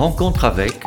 Rencontre 0.00 0.46
avec, 0.46 0.86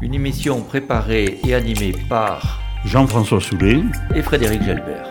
une 0.00 0.14
émission 0.14 0.62
préparée 0.62 1.38
et 1.46 1.54
animée 1.54 1.94
par 2.08 2.60
Jean-François 2.84 3.40
Soulet 3.40 3.82
et 4.16 4.20
Frédéric 4.20 4.64
Gelbert. 4.64 5.08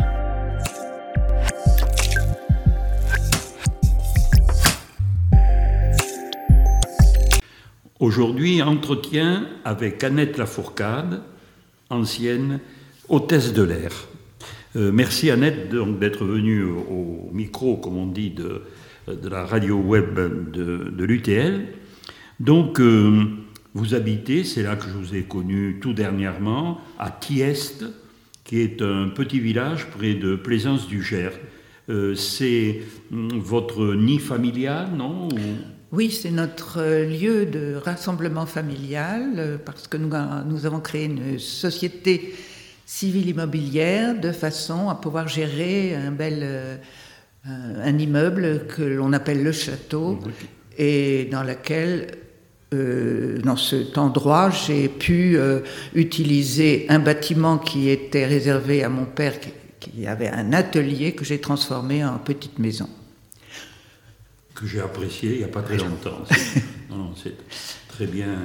Aujourd'hui, 8.02 8.62
entretien 8.62 9.48
avec 9.64 10.04
Annette 10.04 10.38
Lafourcade, 10.38 11.22
ancienne 11.90 12.60
hôtesse 13.08 13.54
de 13.54 13.64
l'air. 13.64 13.92
Euh, 14.76 14.92
merci 14.92 15.32
Annette 15.32 15.70
d'être 15.70 16.26
venue 16.26 16.64
au, 16.64 17.30
micro, 17.32 17.78
comme 17.78 17.96
on 17.96 18.08
dit, 18.08 18.32
de, 18.32 18.62
la 19.30 19.46
radio 19.46 19.78
web 19.78 20.20
de, 20.52 21.04
l'UTL. 21.06 21.81
Donc, 22.42 22.80
euh, 22.80 23.26
vous 23.76 23.94
habitez, 23.94 24.44
c'est 24.44 24.64
là 24.64 24.76
que 24.76 24.86
je 24.86 24.98
vous 24.98 25.14
ai 25.14 25.22
connu 25.22 25.78
tout 25.80 25.94
dernièrement, 25.94 26.82
à 26.98 27.12
Thieste, 27.12 27.86
qui 28.44 28.62
est 28.62 28.82
un 28.82 29.10
petit 29.10 29.40
village 29.40 29.86
près 29.92 30.16
de 30.16 30.36
Plaisance 30.36 30.88
du 30.88 31.04
Gers. 31.04 31.40
Euh, 31.90 32.16
c'est 32.16 32.82
hum, 33.12 33.30
votre 33.38 33.94
nid 33.94 34.18
familial, 34.18 34.88
non 34.96 35.30
oui, 35.94 36.10
c'est 36.10 36.32
notre 36.32 36.80
euh, 36.80 37.06
lieu 37.06 37.46
de 37.46 37.76
rassemblement 37.76 38.46
familial 38.46 39.60
parce 39.66 39.90
que 39.90 39.98
nous, 39.98 40.66
avons 40.66 40.80
créé 40.80 41.06
une 41.06 41.38
société 41.38 42.34
civile 42.86 43.28
immobilière 43.28 44.18
de 44.20 44.32
façon 44.32 44.90
à 44.90 44.96
pouvoir 44.96 45.28
gérer 45.28 45.94
un 45.94 46.12
bel 46.12 46.80
un 47.46 47.98
immeuble 47.98 48.68
que 48.68 48.84
l'on 48.84 49.12
appelle 49.12 49.44
le 49.44 49.52
château 49.52 50.20
et 50.78 51.28
dans 51.30 51.44
lequel 51.44 52.21
dans 52.72 53.58
cet 53.58 53.98
endroit, 53.98 54.50
j'ai 54.50 54.88
pu 54.88 55.38
utiliser 55.94 56.86
un 56.88 57.00
bâtiment 57.00 57.58
qui 57.58 57.90
était 57.90 58.26
réservé 58.26 58.84
à 58.84 58.90
mon 58.90 59.06
père, 59.06 59.34
qui 59.80 60.08
avait 60.08 60.30
un 60.30 60.54
atelier 60.54 61.14
que 61.14 61.26
j'ai 61.26 61.42
transformé 61.42 62.06
en 62.06 62.18
petite 62.18 62.60
maison 62.60 62.88
que 64.62 64.68
j'ai 64.68 64.80
apprécié 64.80 65.32
il 65.32 65.38
n'y 65.40 65.44
a 65.44 65.48
pas 65.48 65.64
très 65.64 65.78
longtemps. 65.78 66.24
non, 66.90 67.14
c'est 67.16 67.36
très 67.88 68.06
bien 68.06 68.38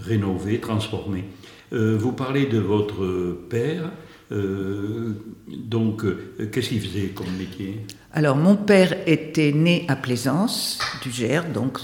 rénové, 0.00 0.60
transformé. 0.60 1.24
Euh, 1.72 1.96
vous 1.98 2.12
parlez 2.12 2.46
de 2.46 2.58
votre 2.58 3.36
père. 3.48 3.90
Euh, 4.30 5.14
donc, 5.46 6.04
euh, 6.04 6.48
qu'est-ce 6.52 6.70
qu'il 6.70 6.80
faisait 6.80 7.08
comme 7.08 7.30
métier? 7.38 7.80
Alors, 8.12 8.36
mon 8.36 8.56
père 8.56 8.96
était 9.06 9.52
né 9.52 9.84
à 9.88 9.96
Plaisance, 9.96 10.78
du 11.02 11.10
Gers, 11.10 11.44
donc 11.52 11.78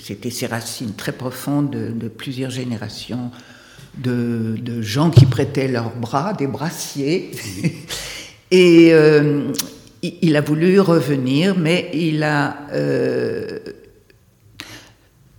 c'était 0.00 0.30
ses 0.30 0.46
racines 0.46 0.94
très 0.94 1.12
profondes 1.12 1.70
de, 1.70 2.08
plusieurs 2.08 2.50
générations 2.50 3.30
de, 3.98 4.56
de, 4.58 4.80
gens 4.80 5.10
qui 5.10 5.26
prêtaient 5.26 5.68
leurs 5.68 5.94
bras, 5.94 6.32
des 6.32 6.46
brassiers. 6.46 7.30
Et 8.50 8.92
il 10.22 10.36
a 10.36 10.40
voulu 10.40 10.80
revenir, 10.80 11.56
mais 11.56 11.90
il 11.94 12.22
a. 12.22 12.56
Euh, 12.72 13.58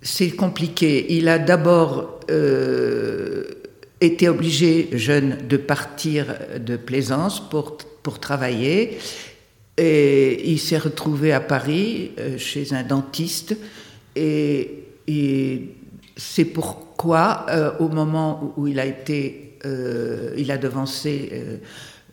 c'est 0.02 0.32
compliqué. 0.32 1.14
Il 1.14 1.28
a 1.28 1.38
d'abord 1.38 2.20
euh, 2.30 3.44
été 4.00 4.30
obligé, 4.30 4.90
jeune, 4.94 5.38
de 5.48 5.58
partir 5.58 6.28
de 6.60 6.78
Plaisance 6.78 7.40
pour, 7.50 7.78
pour 8.04 8.20
travailler. 8.20 8.98
Et 9.78 10.52
il 10.52 10.60
s'est 10.60 10.78
retrouvé 10.78 11.32
à 11.34 11.40
Paris 11.40 12.12
euh, 12.20 12.38
chez 12.38 12.74
un 12.74 12.84
dentiste. 12.84 13.56
Et, 14.16 14.84
c'est 16.18 16.46
pourquoi, 16.46 17.46
au 17.80 17.88
moment 17.88 18.54
où 18.58 18.68
il 18.68 18.80
a 18.80 18.86
été. 18.86 19.60
il 20.36 20.52
a 20.52 20.58
devancé 20.58 21.60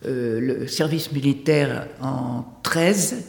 euh, 0.07 0.39
le 0.39 0.67
service 0.67 1.13
militaire 1.13 1.87
en 2.03 2.45
13. 2.63 3.25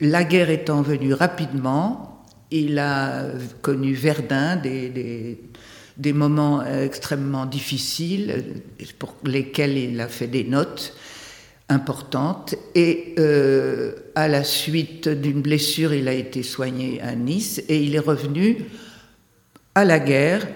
La 0.00 0.24
guerre 0.24 0.50
étant 0.50 0.82
venue 0.82 1.14
rapidement, 1.14 2.24
il 2.50 2.80
a 2.80 3.26
connu 3.60 3.94
Verdun, 3.94 4.56
des, 4.56 5.38
moments 6.12 6.64
extrêmement 6.66 7.46
difficiles 7.46 8.62
pour 8.98 9.14
lesquels 9.24 9.78
il 9.78 10.00
a 10.00 10.08
fait 10.08 10.26
des 10.26 10.42
notes 10.42 10.96
importantes. 11.72 12.54
Et 12.74 13.14
euh, 13.18 13.92
à 14.14 14.28
la 14.28 14.44
suite 14.44 15.08
d'une 15.08 15.42
blessure, 15.42 15.92
il 15.92 16.06
a 16.08 16.12
été 16.12 16.42
soigné 16.42 17.00
à 17.00 17.14
Nice 17.14 17.62
et 17.68 17.82
il 17.82 17.94
est 17.94 18.00
revenu 18.00 18.58
à 19.74 19.84
la 19.84 19.98
guerre. 19.98 20.46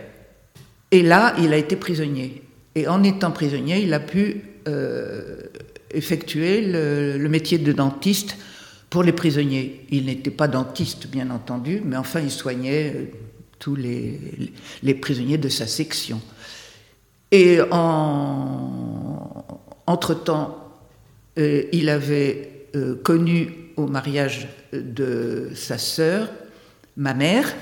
Et 0.91 1.03
là, 1.03 1.35
il 1.39 1.53
a 1.53 1.57
été 1.57 1.75
prisonnier. 1.75 2.43
Et 2.75 2.87
en 2.87 3.03
étant 3.03 3.33
prisonnier, 3.33 3.81
il 3.81 3.93
a 3.95 4.01
pu 4.01 4.43
euh, 4.69 5.39
effectuer 5.91 6.61
le, 6.61 7.29
métier 7.29 7.59
de 7.59 7.73
dentiste 7.73 8.37
pour 8.91 9.03
les 9.03 9.13
prisonniers. 9.13 9.87
Il 9.91 10.07
n'était 10.07 10.31
pas 10.31 10.47
dentiste, 10.47 11.09
bien 11.09 11.31
entendu, 11.31 11.81
mais 11.85 11.97
enfin, 11.97 12.21
il 12.21 12.31
soignait 12.31 12.93
euh, 12.95 13.05
tous 13.59 13.75
les, 13.75 14.21
les 14.83 14.95
prisonniers 14.95 15.39
de 15.39 15.49
sa 15.49 15.67
section. 15.67 16.21
Et 17.33 17.59
en, 17.71 19.45
entre-temps, 19.87 20.66
euh, 21.39 21.65
il 21.73 21.89
avait 21.89 22.53
connu 23.05 23.73
au 23.77 23.87
mariage 23.87 24.49
de 24.73 25.51
sa 25.55 25.79
sœur, 25.79 26.29
ma 26.97 27.15
mère, 27.15 27.55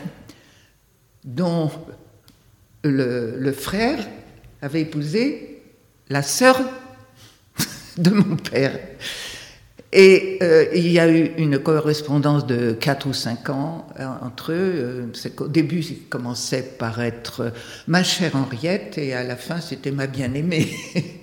dont 1.24 1.70
le, 2.82 3.52
frère 3.52 3.98
avait 4.60 4.82
épousé 4.82 5.62
la 6.08 6.22
sœur 6.22 6.60
de 7.96 8.10
mon 8.10 8.36
père. 8.36 8.78
Et 9.96 10.38
euh, 10.42 10.66
il 10.74 10.90
y 10.90 10.98
a 10.98 11.08
eu 11.08 11.30
une 11.38 11.60
correspondance 11.60 12.46
de 12.46 12.72
4 12.72 13.06
ou 13.06 13.12
5 13.12 13.48
ans 13.50 13.86
euh, 14.00 14.06
entre 14.22 14.50
eux. 14.50 14.56
Euh, 14.56 15.06
au 15.38 15.46
début, 15.46 15.78
il 15.78 16.08
commençait 16.08 16.64
par 16.76 17.00
être 17.00 17.52
ma 17.86 18.02
chère 18.02 18.34
Henriette 18.34 18.98
et 18.98 19.14
à 19.14 19.22
la 19.22 19.36
fin, 19.36 19.60
c'était 19.60 19.92
ma 19.92 20.08
bien-aimée. 20.08 20.68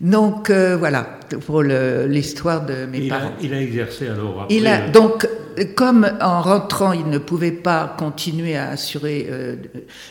donc 0.00 0.50
voilà, 0.50 1.18
pour 1.46 1.62
l'histoire 1.62 2.66
de 2.66 2.86
mes 2.86 3.08
parents. 3.08 3.32
il 3.40 3.54
a 3.54 3.62
exercé 3.62 4.08
alors 4.08 4.42
après. 4.42 4.54
Il 4.54 4.66
a, 4.66 4.88
donc, 4.88 5.28
comme 5.74 6.06
en 6.20 6.42
rentrant, 6.42 6.92
il 6.92 7.08
ne 7.08 7.18
pouvait 7.18 7.52
pas 7.52 7.96
continuer 7.98 8.56
à 8.56 8.70
assurer 8.70 9.28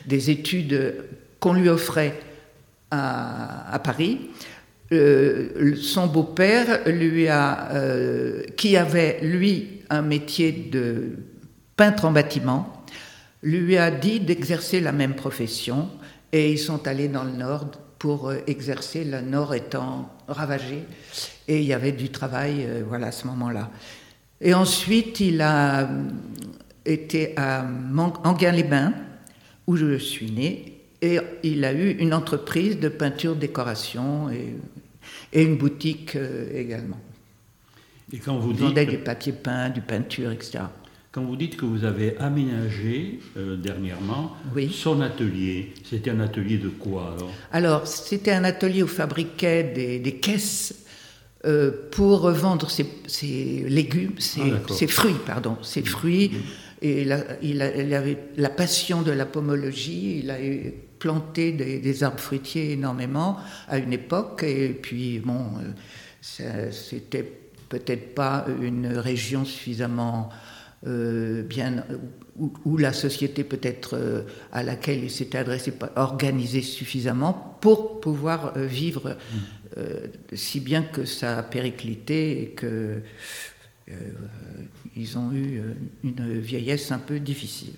des 0.08 0.30
études 0.32 0.96
qu'on 1.40 1.54
lui 1.54 1.70
offrait 1.70 2.20
à, 2.92 3.74
à 3.74 3.80
Paris, 3.80 4.30
euh, 4.92 5.76
son 5.76 6.08
beau-père 6.08 6.82
lui 6.86 7.28
a, 7.28 7.72
euh, 7.74 8.44
qui 8.56 8.78
avait 8.78 9.20
lui 9.22 9.82
un 9.90 10.04
métier 10.04 10.52
de 10.52 11.18
peintre 11.76 12.06
en 12.06 12.12
bâtiment, 12.12 12.84
lui 13.42 13.78
a 13.78 13.90
dit 13.90 14.20
d'exercer 14.20 14.80
la 14.82 14.92
même 14.92 15.16
profession 15.16 15.90
et 16.32 16.52
ils 16.52 16.60
sont 16.60 16.88
allés 16.88 17.08
dans 17.08 17.24
le 17.24 17.32
nord 17.32 17.66
pour 18.00 18.30
euh, 18.30 18.38
exercer, 18.48 19.04
le 19.04 19.22
nord 19.22 19.56
étant 19.56 20.10
ravagé 20.28 20.84
et 21.48 21.60
il 21.60 21.66
y 21.66 21.74
avait 21.74 21.92
du 21.92 22.10
travail, 22.10 22.68
voilà, 22.88 23.08
à 23.08 23.12
ce 23.12 23.28
moment-là. 23.28 23.70
Et 24.42 24.54
ensuite, 24.54 25.20
il 25.20 25.42
a 25.42 25.88
été 26.86 27.38
à 27.38 27.66
Anguin-les-Bains, 28.24 28.94
où 29.68 29.76
je 29.76 29.98
suis 29.98 30.32
né, 30.32 30.76
et 31.02 31.20
il 31.44 31.66
a 31.66 31.74
eu 31.74 31.92
une 31.92 32.14
entreprise 32.14 32.80
de 32.80 32.90
peinture-décoration 32.90 34.30
et, 34.30 34.56
et, 35.34 35.44
une 35.44 35.58
boutique 35.58 36.16
euh, 36.16 36.50
également. 36.54 37.00
Et 38.14 38.18
quand 38.18 38.38
vous 38.38 38.52
il 38.52 38.58
vendait 38.58 38.86
du 38.86 38.98
papier 38.98 39.34
peint, 39.34 39.70
du 39.70 39.82
peinture, 39.82 40.32
etc. 40.32 40.66
Quand 41.16 41.24
vous 41.24 41.38
dites 41.38 41.56
que 41.56 41.64
vous 41.64 41.86
avez 41.86 42.18
aménagé 42.18 43.22
euh, 43.38 43.56
dernièrement 43.56 44.36
son 44.70 45.00
atelier, 45.00 45.72
c'était 45.86 46.10
un 46.10 46.20
atelier 46.20 46.58
de 46.58 46.68
quoi 46.68 47.16
alors? 47.16 47.32
Alors, 47.54 47.88
c'était 47.88 48.34
un 48.34 48.44
atelier 48.44 48.84
où 48.84 48.88
fabriquait 48.88 49.64
des, 49.64 50.00
des 50.00 50.16
caisses 50.18 50.76
euh, 51.46 51.72
pour 51.92 52.20
revendre 52.20 52.70
ses, 52.70 53.64
légumes, 53.66 54.20
ses, 54.20 54.42
ah, 54.42 54.88
fruits, 54.90 55.16
pardon, 55.26 55.58
ses 55.62 55.84
fruits. 55.84 56.32
Et 56.82 57.04
il, 57.04 57.18
il, 57.42 57.62
avait 57.62 58.18
la 58.36 58.50
passion 58.50 59.02
de 59.02 59.12
la 59.12 59.26
pomologie. 59.26 60.20
Il 60.22 60.30
a 60.32 60.38
planté 61.00 61.54
des, 61.54 62.04
arbres 62.04 62.20
fruitiers 62.20 62.74
énormément 62.74 63.38
à 63.70 63.78
une 63.78 63.94
époque, 63.94 64.44
et 64.44 64.68
puis 64.68 65.20
bon, 65.20 65.46
euh, 66.42 66.72
c'était 66.74 67.32
peut-être 67.70 68.14
pas 68.14 68.46
une 68.62 68.88
région 68.88 69.46
suffisamment 69.46 70.30
euh, 70.88 71.42
bien 71.44 71.84
où, 72.66 72.78
la 72.78 72.92
société 72.94 73.44
peut-être 73.44 73.96
euh, 73.96 74.22
à 74.52 74.62
laquelle 74.64 75.04
il 75.04 75.10
s'était 75.10 75.38
adressé 75.38 75.72
pas 75.72 75.92
organisée 75.96 76.62
suffisamment 76.62 77.58
pour 77.62 78.00
pouvoir 78.02 78.58
vivre 78.58 79.16
mmh. 79.78 79.78
si 80.34 80.60
bien 80.60 80.84
que 80.84 81.06
ça 81.06 81.40
a 81.40 81.44
périclité 81.44 82.42
et 82.42 82.48
que 82.50 83.02
ils 84.96 85.18
ont 85.18 85.32
eu 85.34 85.62
une 86.04 86.40
vieillesse 86.40 86.92
un 86.92 86.98
peu 87.00 87.20
difficile. 87.20 87.74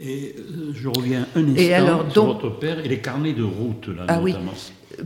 Et 0.00 0.34
euh, 0.38 0.70
je 0.74 0.88
reviens 0.88 1.26
un 1.34 1.42
instant 1.48 1.60
Et 1.60 1.74
alors, 1.74 2.12
sur 2.12 2.26
votre 2.26 2.58
père 2.58 2.78
et 2.84 2.88
les 2.88 3.00
carnets 3.00 3.32
de 3.32 3.42
route, 3.42 3.88
là, 3.88 4.04
Ah 4.08 4.20
oui. 4.22 4.32
notamment. 4.32 4.52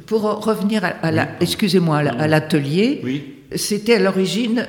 Pour 0.07 0.23
revenir 0.45 0.85
à, 0.85 0.89
à 0.89 1.11
la, 1.11 1.25
Oui. 1.25 1.31
excusez-moi, 1.41 1.99
à 1.99 2.03
la- 2.03 2.13
à 2.13 2.29
l'atelier, 2.29 3.01
Oui, 3.03 3.35
c'était 3.57 3.95
à 3.95 3.99
l'origine 4.01 4.67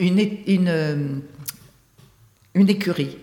une, 0.00 0.18
euh, 0.68 0.96
une 2.56 2.68
écurie. 2.68 3.16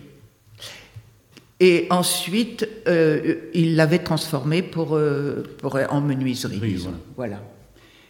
Et 1.60 1.86
ensuite, 1.90 2.68
euh, 2.88 3.34
il 3.54 3.76
l'avait 3.76 4.00
transformée 4.00 4.62
pour, 4.62 4.96
euh, 4.96 5.42
pour, 5.58 5.78
en 5.90 6.00
menuiserie. 6.00 6.58
Oui, 6.60 6.72
disons. 6.74 6.94
voilà. 7.16 7.40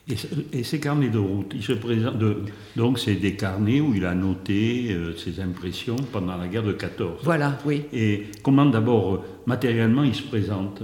Et, 0.08 0.16
ce- 0.16 0.26
et 0.52 0.64
ces 0.64 0.80
carnets 0.80 1.08
de 1.08 1.18
route, 1.18 1.52
ils 1.54 1.62
se 1.62 1.72
présentent. 1.72 2.18
de- 2.18 2.36
donc, 2.76 2.98
c'est 2.98 3.14
des 3.14 3.36
carnets 3.36 3.80
où 3.80 3.94
il 3.94 4.04
a 4.04 4.14
noté 4.14 4.88
euh, 4.90 5.16
ses 5.16 5.40
impressions 5.40 5.96
pendant 6.12 6.36
la 6.36 6.46
guerre 6.48 6.62
de 6.62 6.72
14. 6.72 7.20
Voilà, 7.22 7.58
oui. 7.64 7.84
Et 7.92 8.24
comment 8.42 8.66
d'abord, 8.66 9.24
matériellement, 9.46 10.04
ils 10.04 10.14
se 10.14 10.22
présentent? 10.22 10.82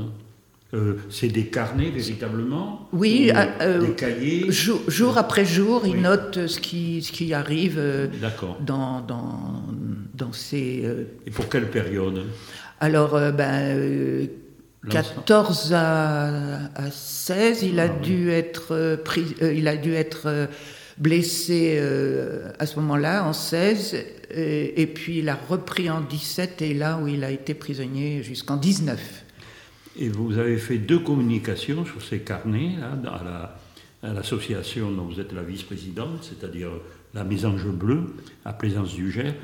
Euh, 0.72 0.94
C'est 1.10 1.28
des 1.28 1.46
carnets 1.46 1.90
véritablement? 1.90 2.88
Oui, 2.92 3.30
Ou 3.34 3.36
euh, 3.62 3.80
des 3.88 3.92
cahiers? 3.94 4.52
Jour, 4.52 4.80
jour 4.86 5.18
après 5.18 5.44
jour, 5.44 5.82
il 5.84 6.00
note 6.00 6.46
ce 6.46 6.60
qui, 6.60 7.02
ce 7.02 7.10
qui 7.10 7.34
arrive 7.34 7.80
D'accord. 8.20 8.56
dans, 8.64 9.00
dans, 9.00 9.64
dans 10.20 10.32
ces... 10.32 10.82
euh, 10.84 11.04
Et 11.26 11.30
pour 11.30 11.48
quelle 11.48 11.68
période 11.70 12.22
alors, 12.82 13.14
euh, 13.14 13.30
ben, 13.30 13.76
euh, 13.76 14.26
L'ensemble. 14.84 15.24
14 15.26 15.72
à, 15.74 16.56
à 16.74 16.90
16, 16.90 17.62
il 17.64 17.78
a, 17.78 17.84
Ah 17.90 17.94
oui. 18.00 18.06
dû 18.08 18.30
être, 18.30 18.68
euh, 18.74 18.96
pris, 18.96 19.34
euh, 19.42 19.52
il 19.52 19.68
a 19.68 19.76
dû 19.76 19.92
être 19.92 20.22
euh, 20.26 20.46
blessé 20.96 21.76
euh, 21.78 22.50
à 22.58 22.64
ce 22.64 22.76
moment-là, 22.80 23.24
en 23.26 23.34
16, 23.34 23.96
et, 24.34 24.80
et 24.80 24.86
puis 24.86 25.18
il 25.18 25.28
a 25.28 25.34
repris 25.48 25.90
en 25.90 26.00
17, 26.00 26.62
et 26.62 26.72
là 26.72 26.98
où 27.02 27.06
il 27.08 27.22
a 27.24 27.30
été 27.30 27.52
prisonnier 27.52 28.22
jusqu'en 28.22 28.56
19. 28.56 28.98
Et 29.98 30.08
vous 30.08 30.38
avez 30.38 30.56
fait 30.56 30.78
deux 30.78 31.00
communications 31.00 31.84
sur 31.84 32.00
ces 32.02 32.20
carnets 32.20 32.70
là, 32.80 33.12
à 33.12 33.24
la- 33.24 33.56
à 34.02 34.14
l'association 34.14 34.90
dont 34.90 35.04
vous 35.04 35.20
êtes 35.20 35.32
la 35.34 35.42
vice-présidente, 35.42 36.22
c'est-à-dire 36.22 36.70
la 37.12 37.22
Mésange 37.24 37.66
Bleue 37.66 38.04
à 38.46 38.54
Plaisance 38.54 38.94
du 38.94 39.10
Gers. 39.12 39.34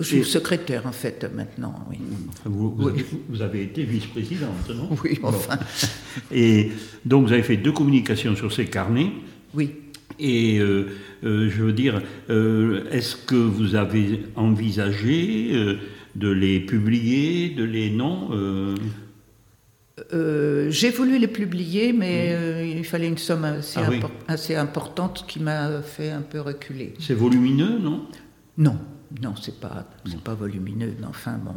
Je 0.00 0.04
suis 0.04 0.24
secrétaire, 0.24 0.86
en 0.86 0.92
fait, 0.92 1.24
maintenant, 1.34 1.74
oui. 1.88 1.98
Enfin, 2.30 2.50
vous, 2.50 2.74
vous 2.74 2.88
avez, 2.88 3.04
vous 3.28 3.42
avez 3.42 3.62
été 3.62 3.84
vice-présidente, 3.84 4.68
non 4.74 4.88
Oui, 5.04 5.18
enfin, 5.22 5.58
Et 6.32 6.70
donc 7.04 7.26
vous 7.26 7.32
avez 7.32 7.42
fait 7.44 7.56
deux 7.56 7.72
communications 7.72 8.34
sur 8.36 8.52
ces 8.52 8.66
carnets. 8.66 9.10
oui. 9.54 9.70
Et 10.20 10.58
euh, 10.60 10.90
euh, 11.24 11.50
je 11.50 11.62
veux 11.64 11.72
dire, 11.72 12.00
euh, 12.30 12.84
est-ce 12.92 13.16
que 13.16 13.34
vous 13.34 13.74
avez 13.74 14.20
envisagé 14.36 15.50
de 16.14 16.28
les 16.28 16.60
publier, 16.60 17.50
de 17.50 17.64
les 17.64 17.90
non 17.90 18.28
euh, 20.12 20.70
J'ai 20.70 20.90
voulu 20.90 21.18
les 21.18 21.26
publier, 21.28 21.92
mais 21.92 22.28
euh, 22.32 22.64
il 22.64 22.84
fallait 22.84 23.08
une 23.08 23.18
somme 23.18 23.44
assez, 23.44 23.80
Ah 23.82 23.88
oui. 23.90 24.00
assez 24.28 24.54
importante 24.54 25.24
qui 25.26 25.40
m'a 25.40 25.82
fait 25.82 26.10
un 26.10 26.22
peu 26.22 26.40
reculer. 26.40 26.94
C'est 27.00 27.14
volumineux, 27.14 27.78
non? 27.80 28.02
Non, 28.56 28.76
non, 29.22 29.34
c'est 29.40 29.58
pas, 29.60 29.84
c'est 30.06 30.20
pas 30.20 30.34
volumineux, 30.34 30.94
mais 31.00 31.06
enfin 31.06 31.38
bon. 31.44 31.54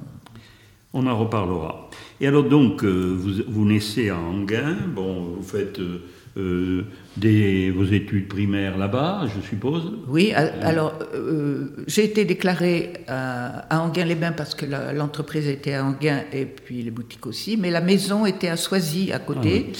On 0.93 1.05
en 1.05 1.17
reparlera. 1.17 1.89
Et 2.21 2.27
alors 2.27 2.43
donc, 2.45 2.83
euh, 2.83 3.13
vous, 3.15 3.43
vous 3.47 3.65
naissez 3.65 4.09
à 4.09 4.17
Anguin, 4.17 4.77
bon, 4.95 5.35
vous 5.35 5.43
faites 5.43 5.79
euh, 5.79 6.01
euh, 6.37 6.83
des, 7.17 7.71
vos 7.71 7.83
études 7.83 8.27
primaires 8.27 8.77
là-bas, 8.77 9.27
je 9.35 9.41
suppose? 9.41 9.91
Oui, 10.07 10.31
a- 10.33 10.53
alors 10.65 10.97
euh, 11.13 11.83
j'ai 11.87 12.05
été 12.05 12.25
déclarée 12.25 12.93
à, 13.07 13.75
à 13.75 13.81
Anguin-les-Bains 13.81 14.31
parce 14.31 14.55
que 14.55 14.65
la- 14.65 14.93
l'entreprise 14.93 15.47
était 15.47 15.73
à 15.73 15.83
Anguin 15.85 16.21
et 16.31 16.45
puis 16.45 16.81
les 16.81 16.91
boutiques 16.91 17.27
aussi, 17.27 17.57
mais 17.57 17.69
la 17.69 17.81
maison 17.81 18.25
était 18.25 18.47
à 18.49 18.55
Soisy 18.57 19.11
à 19.11 19.19
côté, 19.19 19.71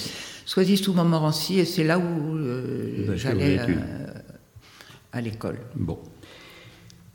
Soisy 0.44 0.76
sous 0.76 0.92
Montmorency, 0.92 1.58
et 1.60 1.64
c'est 1.64 1.84
là 1.84 1.98
où 1.98 2.38
j'allais 3.14 3.58
euh, 3.60 4.06
à 5.12 5.20
l'école. 5.20 5.58
Bon. 5.74 5.98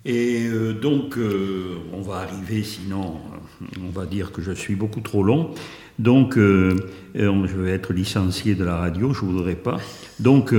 Et 0.05 0.47
euh, 0.47 0.73
donc, 0.73 1.17
euh, 1.17 1.77
on 1.93 2.01
va 2.01 2.17
arriver, 2.17 2.63
sinon, 2.63 3.19
euh, 3.61 3.65
on 3.87 3.89
va 3.89 4.05
dire 4.05 4.33
que 4.33 4.41
je 4.41 4.51
suis 4.51 4.75
beaucoup 4.75 4.99
trop 4.99 5.23
long. 5.23 5.51
Donc, 5.99 6.37
je 6.37 7.55
vais 7.55 7.69
être 7.69 7.93
licencié 7.93 8.55
de 8.55 8.63
la 8.63 8.77
radio, 8.77 9.13
je 9.13 9.23
ne 9.23 9.31
voudrais 9.31 9.55
pas. 9.55 9.77
Donc, 10.19 10.51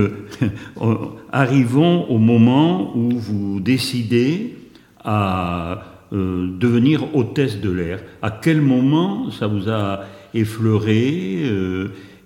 arrivons 1.31 2.05
au 2.05 2.17
moment 2.19 2.95
où 2.95 3.11
vous 3.19 3.59
décidez 3.59 4.55
à 5.03 5.83
devenir 6.13 7.13
hôtesse 7.17 7.59
de 7.59 7.69
l'air. 7.69 8.01
À 8.21 8.31
quel 8.31 8.61
moment 8.61 9.29
ça 9.29 9.47
vous 9.47 9.69
a 9.69 10.05
effleuré 10.33 11.43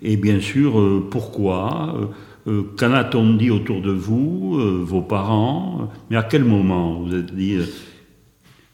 Et 0.04 0.16
bien 0.16 0.40
sûr, 0.40 1.04
pourquoi 1.10 2.12
euh, 2.50 2.52
euh, 2.52 2.64
Qu'en 2.78 2.94
a-t-on 2.94 3.34
dit 3.36 3.50
autour 3.52 3.82
de 3.82 3.92
vous, 3.92 4.58
euh, 4.60 4.82
vos 4.84 5.02
parents 5.02 5.90
Mais 6.10 6.18
à 6.18 6.24
quel 6.24 6.44
moment 6.44 7.00
vous 7.02 7.16
êtes 7.16 7.34
dit 7.36 7.56
euh, 7.56 7.66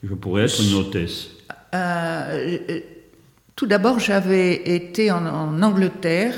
je 0.04 0.14
pourrais 0.14 0.44
être 0.44 0.62
une 0.62 0.76
hôtesse? 0.76 1.32
Euh, 1.74 2.58
euh, 2.70 2.80
tout 3.56 3.66
d'abord, 3.66 4.00
j'avais 4.00 4.76
été 4.76 5.12
en, 5.12 5.62
Angleterre 5.62 6.36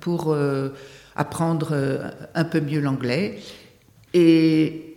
pour 0.00 0.32
euh, 0.32 0.70
apprendre 1.16 1.68
euh, 1.72 2.10
un 2.34 2.44
peu 2.44 2.60
mieux 2.60 2.80
l'anglais. 2.80 3.38
Et 4.14 4.96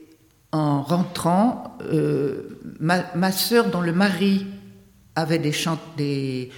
en 0.51 0.81
rentrant, 0.81 1.77
euh, 1.83 2.57
ma, 2.79 3.03
ma 3.15 3.31
sœur, 3.31 3.69
dont 3.69 3.81
le 3.81 3.93
mari 3.93 4.45
avait 5.15 5.39
des, 5.39 5.51
chan- 5.51 5.79
des, 5.97 6.49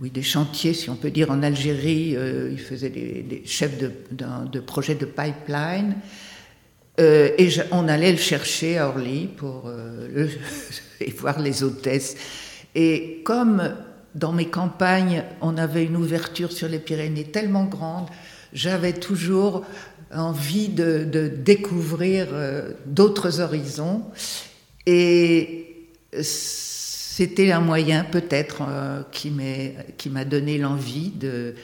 oui, 0.00 0.10
des 0.10 0.22
chantiers, 0.22 0.74
si 0.74 0.90
on 0.90 0.94
peut 0.94 1.10
dire, 1.10 1.30
en 1.30 1.42
Algérie, 1.42 2.14
euh, 2.16 2.50
il 2.52 2.60
faisait 2.60 2.90
des, 2.90 3.42
chefs 3.44 3.78
de, 3.78 3.90
de 4.12 4.60
projets 4.60 4.94
de 4.94 5.04
pipeline. 5.04 5.96
Euh, 7.00 7.30
et 7.36 7.48
on 7.72 7.88
allait 7.88 8.12
le 8.12 8.18
chercher 8.18 8.78
à 8.78 8.88
Orly 8.88 9.26
pour 9.26 9.64
euh, 9.66 10.28
et 11.00 11.10
voir 11.10 11.40
les 11.40 11.64
hôtesses. 11.64 12.16
Et 12.76 13.22
comme 13.24 13.74
dans 14.14 14.32
mes 14.32 14.46
campagnes, 14.46 15.24
on 15.40 15.56
avait 15.56 15.84
une 15.84 15.96
ouverture 15.96 16.52
sur 16.52 16.68
les 16.68 16.78
Pyrénées 16.78 17.24
tellement 17.24 17.64
grande, 17.64 18.06
j'avais 18.52 18.92
toujours 18.92 19.64
envie 20.14 20.68
de, 20.68 21.04
de 21.04 21.28
découvrir 21.28 22.28
d'autres 22.86 23.40
horizons. 23.40 24.04
Et 24.86 25.88
c'était 27.18 27.50
un 27.50 27.58
moyen 27.58 28.04
peut-être 28.04 28.62
euh, 28.62 29.02
qui 29.10 30.08
m'a 30.08 30.24
donné 30.24 30.56
l'envie 30.56 31.10
de, 31.10 31.56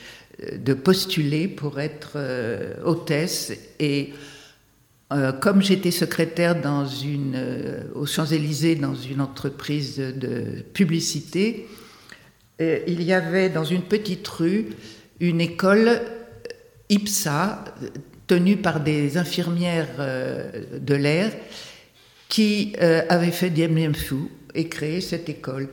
postuler 0.75 1.47
pour 1.47 1.79
être 1.79 2.15
euh, 2.17 2.75
hôtesse. 2.85 3.53
Et 3.79 4.13
euh, 5.13 5.31
comme 5.31 5.63
j'étais 5.63 5.93
secrétaire 5.93 6.61
dans 6.61 6.85
aux 7.95 8.05
Champs-Élysées 8.05 8.75
dans 8.75 8.97
une 8.97 9.21
entreprise 9.21 9.99
de, 9.99 10.65
publicité, 10.73 11.69
il 12.59 13.03
y 13.05 13.13
avait 13.13 13.49
dans 13.49 13.65
une 13.65 13.83
petite 13.83 14.27
rue 14.27 14.71
une 15.21 15.41
école 15.41 16.01
IPSA 16.89 17.65
tenue 18.27 18.57
par 18.57 18.81
des 18.81 19.17
infirmières 19.19 19.89
de 20.81 20.95
l'air 20.95 21.31
qui 22.29 22.75
avaient 23.09 23.31
fait 23.31 23.51
Diem 23.51 23.77
Diem 23.77 23.95
Phu 23.95 24.31
et 24.55 24.69
créé 24.69 25.01
cette 25.01 25.29
école. 25.29 25.69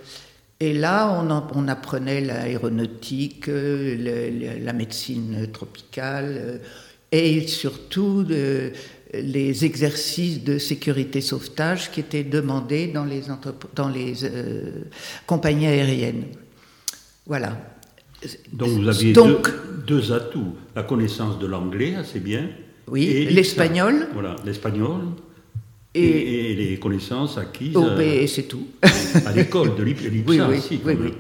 Et 0.59 0.73
là, 0.73 1.11
on, 1.19 1.29
en- 1.31 1.47
on 1.55 1.67
apprenait 1.67 2.21
l'aéronautique, 2.21 3.49
euh, 3.49 4.59
la 4.63 4.73
médecine 4.73 5.47
tropicale 5.51 6.35
euh, 6.37 6.57
et 7.11 7.47
surtout 7.47 8.25
euh, 8.29 8.69
les 9.13 9.65
exercices 9.65 10.43
de 10.43 10.57
sécurité 10.57 11.19
sauvetage 11.21 11.91
qui 11.91 11.99
étaient 11.99 12.23
demandés 12.23 12.87
dans 12.87 13.05
les, 13.05 13.23
entrep- 13.23 13.67
dans 13.75 13.89
les 13.89 14.23
euh, 14.23 14.83
compagnies 15.25 15.67
aériennes. 15.67 16.25
Voilà. 17.25 17.57
Donc 18.53 18.69
vous 18.69 18.87
aviez 18.87 19.13
Donc- 19.13 19.49
deux, 19.87 20.01
deux 20.01 20.11
atouts. 20.13 20.55
La 20.75 20.83
connaissance 20.83 21.39
de 21.39 21.47
l'anglais, 21.47 21.95
assez 21.95 22.19
bien. 22.19 22.49
Oui, 22.87 23.05
et 23.07 23.25
l'espagnol. 23.31 24.07
Voilà, 24.13 24.35
l'espagnol. 24.45 25.01
Et- 25.93 26.01
Et, 26.03 26.51
et 26.51 26.55
les 26.55 26.77
connaissances 26.79 27.37
acquises 27.37 27.75
Oh, 27.75 27.85
euh, 27.85 27.97
ben, 27.97 28.07
et 28.23 28.27
c'est 28.27 28.43
tout. 28.43 28.65
à 29.25 29.31
l'école 29.33 29.75
de 29.75 29.83
l'IP- 29.83 30.09
l'IPSA 30.09 30.47
Oui, 30.47 30.53
oui, 30.53 30.57
aussi, 30.57 30.79
oui, 30.85 30.93
oui. 30.99 31.13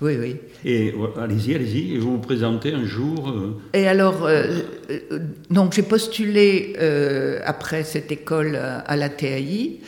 Oui, 0.00 0.16
oui. 0.18 0.36
Et 0.64 0.92
allez-y, 1.20 1.54
allez-y, 1.54 1.94
et 1.94 1.98
vous 1.98 2.12
vous 2.12 2.18
présentez 2.18 2.72
un 2.72 2.84
jour. 2.84 3.28
euh, 3.28 3.56
Et 3.72 3.86
alors, 3.86 4.24
euh, 4.24 4.58
euh, 4.90 5.18
donc 5.50 5.74
j'ai 5.74 5.82
postulé 5.84 6.74
euh, 6.80 7.38
après 7.44 7.84
cette 7.84 8.10
école 8.10 8.56
à, 8.56 8.78
à 8.80 8.96
la 8.96 9.08
TAI 9.08 9.78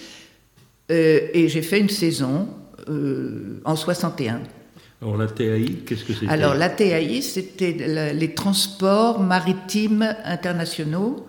euh, 0.92 1.20
et 1.32 1.48
j'ai 1.48 1.62
fait 1.62 1.80
une 1.80 1.88
saison 1.88 2.46
euh, 2.88 3.60
en 3.64 3.74
61. 3.74 4.40
alors 5.02 5.16
la 5.16 5.26
TAI, 5.26 5.78
qu'est-ce 5.84 6.04
que 6.04 6.12
c'était? 6.12 6.28
Alors 6.28 6.54
la 6.54 6.68
TAI, 6.68 7.20
c'était 7.20 8.12
les 8.14 8.34
transports 8.34 9.18
maritimes 9.20 10.14
internationaux 10.24 11.26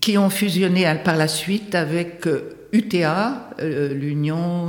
qui 0.00 0.18
ont 0.18 0.30
fusionné 0.30 0.84
par 1.04 1.16
la 1.16 1.28
suite 1.28 1.74
avec 1.74 2.26
euh, 2.26 2.50
UTA, 2.72 3.50
l'Union, 3.92 4.68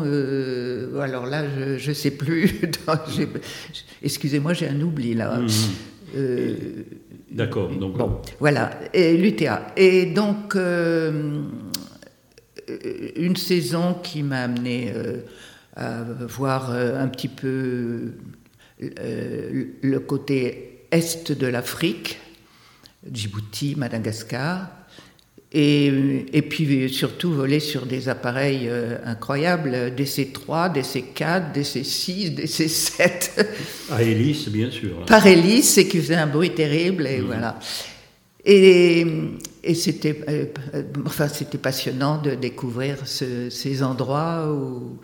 alors 1.01 1.25
là, 1.25 1.43
je 1.77 1.89
ne 1.89 1.93
sais 1.93 2.11
plus. 2.11 2.61
Excusez-moi, 4.01 4.53
j'ai 4.53 4.69
un 4.69 4.79
oubli 4.79 5.15
là. 5.15 5.37
Mmh. 5.37 6.17
D'accord. 7.29 7.69
Donc 7.71 7.97
bon, 7.97 8.21
voilà, 8.39 8.79
l'UTA. 8.93 9.73
Et 9.75 10.05
donc 10.05 10.55
une 13.17 13.35
saison 13.35 13.95
qui 14.01 14.23
m'a 14.23 14.43
amené 14.43 14.93
à 15.75 16.03
voir 16.21 16.71
un 16.71 17.09
petit 17.09 17.27
peu 17.27 18.13
le 18.79 19.97
côté 19.99 20.85
est 20.91 21.31
de 21.31 21.47
l'Afrique, 21.47 22.19
Djibouti, 23.11 23.75
Madagascar, 23.75 24.69
et, 25.51 26.25
et, 26.31 26.41
puis 26.43 26.93
surtout 26.93 27.31
voler 27.31 27.59
sur 27.59 27.87
des 27.87 28.07
appareils 28.07 28.67
euh, 28.69 28.97
incroyables, 29.03 29.93
DC-3, 29.97 30.73
DC-4, 30.73 31.53
DC-6, 31.53 32.35
DC-7. 32.35 33.45
À 33.91 34.03
hélice, 34.03 34.47
bien 34.49 34.69
sûr. 34.69 35.05
Par 35.07 35.25
hélice, 35.25 35.79
et 35.79 35.87
qui 35.87 35.97
faisait 35.97 36.15
un 36.15 36.27
bruit 36.27 36.51
terrible, 36.51 37.07
et 37.07 37.17
mhm. 37.17 37.25
voilà. 37.25 37.59
Et, 38.45 39.05
et 39.63 39.73
c'était 39.73 40.21
euh, 40.29 40.45
enfin, 41.05 41.27
passionnant 41.61 42.21
de 42.21 42.35
découvrir 42.35 42.97
ces 43.05 43.83
endroits 43.83 44.53
où, 44.53 44.99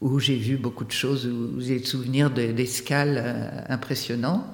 où 0.00 0.20
j'ai 0.20 0.36
vu 0.36 0.56
beaucoup 0.56 0.84
de 0.84 0.92
choses, 0.92 1.26
où 1.26 1.60
j'ai 1.60 1.80
des 1.80 1.84
souvenirs 1.84 2.30
d'escales 2.30 3.20
euh, 3.22 3.60
impressionnants 3.68 4.52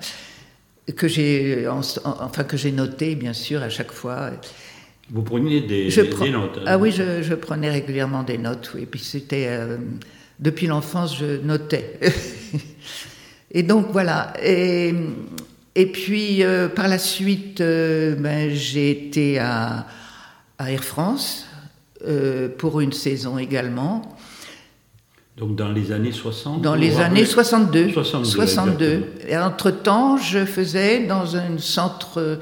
que 0.94 1.08
j'ai 1.08 1.66
enfin 1.68 2.44
que 2.44 2.56
j'ai 2.56 2.70
noté 2.70 3.16
bien 3.16 3.32
sûr 3.32 3.62
à 3.62 3.68
chaque 3.68 3.92
fois. 3.92 4.30
Vous 5.10 5.22
preniez 5.22 5.60
des, 5.60 5.88
notes 6.32 6.60
Ah 6.66 6.78
oui, 6.78 6.90
je, 6.90 7.34
prenais 7.34 7.70
régulièrement 7.70 8.24
des 8.24 8.38
notes. 8.38 8.72
Oui. 8.74 8.82
Et 8.82 8.86
puis 8.86 9.00
c'était 9.00 9.46
euh, 9.48 9.76
depuis 10.40 10.66
l'enfance, 10.66 11.16
je 11.16 11.40
notais. 11.42 12.00
et 13.52 13.62
donc 13.62 13.86
voilà. 13.92 14.32
Et, 14.42 14.92
et 15.76 15.86
puis 15.86 16.42
euh, 16.42 16.68
par 16.68 16.88
la 16.88 16.98
suite, 16.98 17.60
euh, 17.60 18.16
ben, 18.16 18.50
j'ai 18.52 18.90
été 18.90 19.38
à, 19.38 19.86
à, 20.58 20.72
Air 20.72 20.82
France 20.82 21.46
pour 22.58 22.80
une 22.80 22.92
saison 22.92 23.38
également. 23.38 24.16
Donc 25.36 25.54
dans 25.54 25.70
les 25.70 25.92
années 25.92 26.12
60 26.12 26.62
Dans 26.62 26.74
les 26.74 26.98
années 26.98 27.24
62. 27.24 27.92
62. 27.92 29.04
Et 29.28 29.36
entre-temps, 29.36 30.16
je 30.16 30.44
faisais 30.44 31.06
dans 31.06 31.36
un 31.36 31.58
centre 31.58 32.38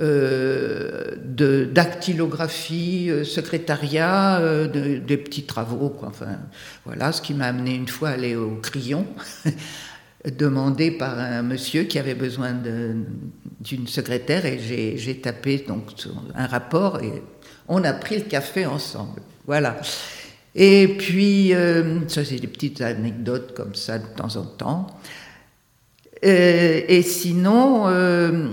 euh, 0.00 1.16
de 1.24 1.64
dactylographie, 1.64 3.10
euh, 3.10 3.24
secrétariat, 3.24 4.38
euh, 4.38 4.68
des 4.68 5.16
petits 5.16 5.42
travaux. 5.42 5.88
Quoi. 5.88 6.08
Enfin, 6.08 6.38
voilà, 6.84 7.10
ce 7.10 7.20
qui 7.20 7.34
m'a 7.34 7.46
amené 7.46 7.74
une 7.74 7.88
fois 7.88 8.10
à 8.10 8.12
aller 8.12 8.36
au 8.36 8.60
crayon, 8.62 9.06
demandé 10.38 10.92
par 10.92 11.18
un 11.18 11.42
monsieur 11.42 11.82
qui 11.82 11.98
avait 11.98 12.14
besoin 12.14 12.54
d'une 13.60 13.88
secrétaire, 13.88 14.46
et 14.46 14.96
j'ai 14.96 15.20
tapé 15.20 15.64
donc 15.66 15.90
un 16.32 16.46
rapport 16.46 17.02
et 17.02 17.22
on 17.66 17.82
a 17.82 17.92
pris 17.92 18.18
le 18.18 18.24
café 18.24 18.66
ensemble. 18.66 19.20
Voilà. 19.46 19.80
Et 20.54 20.96
puis, 20.96 21.52
ça 22.06 22.24
c'est 22.24 22.38
des 22.38 22.46
petites 22.46 22.82
anecdotes 22.82 23.52
comme 23.52 23.74
ça 23.74 23.98
de 23.98 24.06
temps 24.16 24.36
en 24.36 24.44
temps. 24.44 24.86
Euh, 26.24 26.80
et 26.88 27.02
sinon, 27.02 27.84
euh, 27.86 28.48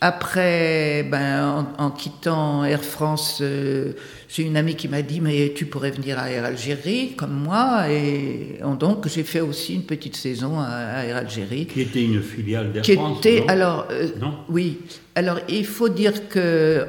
après, 0.00 1.02
ben, 1.10 1.66
en, 1.76 1.90
quittant 1.90 2.64
Air 2.64 2.84
France, 2.84 3.38
euh, 3.40 3.92
j'ai 4.28 4.44
une 4.44 4.56
amie 4.56 4.76
qui 4.76 4.88
m'a 4.88 5.02
dit 5.02 5.20
mais 5.20 5.52
tu 5.54 5.66
pourrais 5.66 5.90
venir 5.90 6.18
à 6.18 6.30
Air 6.30 6.44
Algérie 6.44 7.14
comme 7.16 7.32
moi 7.32 7.90
et 7.90 8.60
donc 8.78 9.08
j'ai 9.08 9.24
fait 9.24 9.40
aussi 9.40 9.74
une 9.74 9.82
petite 9.82 10.14
saison 10.14 10.60
à, 10.60 11.04
Air 11.04 11.16
Algérie. 11.16 11.66
Qui 11.66 11.80
était 11.80 12.04
une 12.04 12.22
filiale 12.22 12.70
d'Air 12.70 12.84
France. 12.84 13.18
Était, 13.18 13.44
alors 13.48 13.88
non 14.20 14.34
oui. 14.48 14.78
Alors 15.14 15.40
il 15.48 15.66
faut 15.66 15.88
dire 15.88 16.28
que 16.28 16.86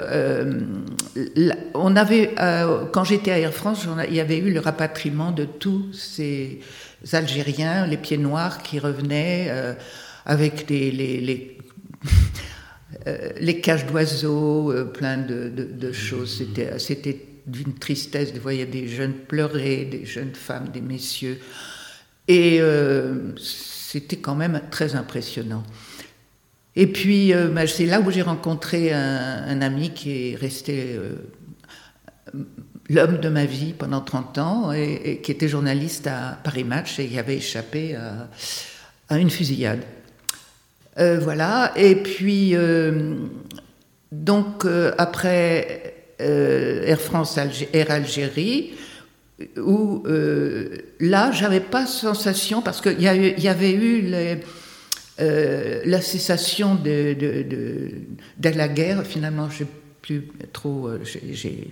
on 1.73 1.95
avait 1.95 2.35
quand 2.91 3.05
j'étais 3.05 3.31
à 3.31 3.39
Air 3.39 3.53
France, 3.53 3.87
il 4.09 4.15
y 4.15 4.19
avait 4.19 4.37
eu 4.37 4.51
le 4.51 4.59
rapatriement 4.59 5.31
de 5.31 5.45
tous 5.45 5.85
ces 5.93 6.59
Algériens, 7.13 7.87
les 7.87 7.97
pieds 7.97 8.17
noirs 8.17 8.61
qui 8.61 8.79
revenaient 8.79 9.49
avec 10.29 10.69
les, 10.69 10.91
les, 10.91 11.19
les, 11.19 11.57
euh, 13.07 13.53
cages 13.63 13.87
d'oiseaux, 13.87 14.71
euh, 14.71 14.85
plein 14.85 15.17
de, 15.17 15.49
de, 15.49 15.91
choses. 15.91 16.43
C'était, 16.77 17.25
d'une 17.47 17.73
tristesse 17.73 18.31
de 18.31 18.39
voir 18.39 18.53
des 18.53 18.87
jeunes 18.87 19.13
pleurer, 19.13 19.85
des 19.85 20.05
jeunes 20.05 20.35
femmes, 20.35 20.67
des 20.71 20.81
messieurs. 20.81 21.39
Et 22.27 22.61
euh, 22.61 23.35
c'était 23.37 24.17
quand 24.17 24.35
même 24.35 24.61
très 24.69 24.93
impressionnant. 24.93 25.63
Et 26.75 26.85
puis, 26.85 27.33
bah, 27.51 27.65
c'est 27.65 27.87
là 27.87 27.99
où 27.99 28.11
j'ai 28.11 28.21
rencontré 28.21 28.93
un, 28.93 29.61
ami 29.61 29.89
qui 29.95 30.11
est 30.11 30.35
resté 30.35 30.95
l'homme 32.87 33.17
de 33.17 33.29
ma 33.29 33.45
vie 33.45 33.73
pendant 33.73 34.01
30 34.01 34.37
ans 34.37 34.71
et, 34.71 35.19
qui 35.23 35.31
était 35.31 35.47
journaliste 35.47 36.05
à 36.05 36.39
Paris 36.43 36.63
Match 36.63 36.99
et 36.99 37.07
qui 37.07 37.17
avait 37.17 37.37
échappé 37.37 37.97
à 39.09 39.17
une 39.17 39.31
fusillade. 39.31 39.81
Euh, 40.97 41.19
voilà. 41.21 41.71
Et 41.75 41.95
puis, 41.95 42.55
euh, 42.55 43.15
donc, 44.11 44.65
euh, 44.65 44.93
après 44.97 45.95
Air 46.19 46.99
France, 46.99 47.39
Air 47.71 47.91
Algérie, 47.91 48.73
où 49.55 50.03
là, 50.99 51.31
j'avais 51.31 51.61
pas 51.61 51.85
sensation, 51.85 52.61
parce 52.61 52.81
qu'il 52.81 52.99
y, 52.99 53.03
y, 53.03 53.47
avait 53.47 53.71
eu 53.71 54.03
la 55.85 56.01
cessation 56.01 56.75
de, 56.75 57.13
de, 57.13 58.49
la 58.49 58.67
guerre. 58.67 59.05
Finalement, 59.05 59.49
je 59.49 59.63
plus 60.01 60.27
trop. 60.51 60.89
j'ai 61.31 61.69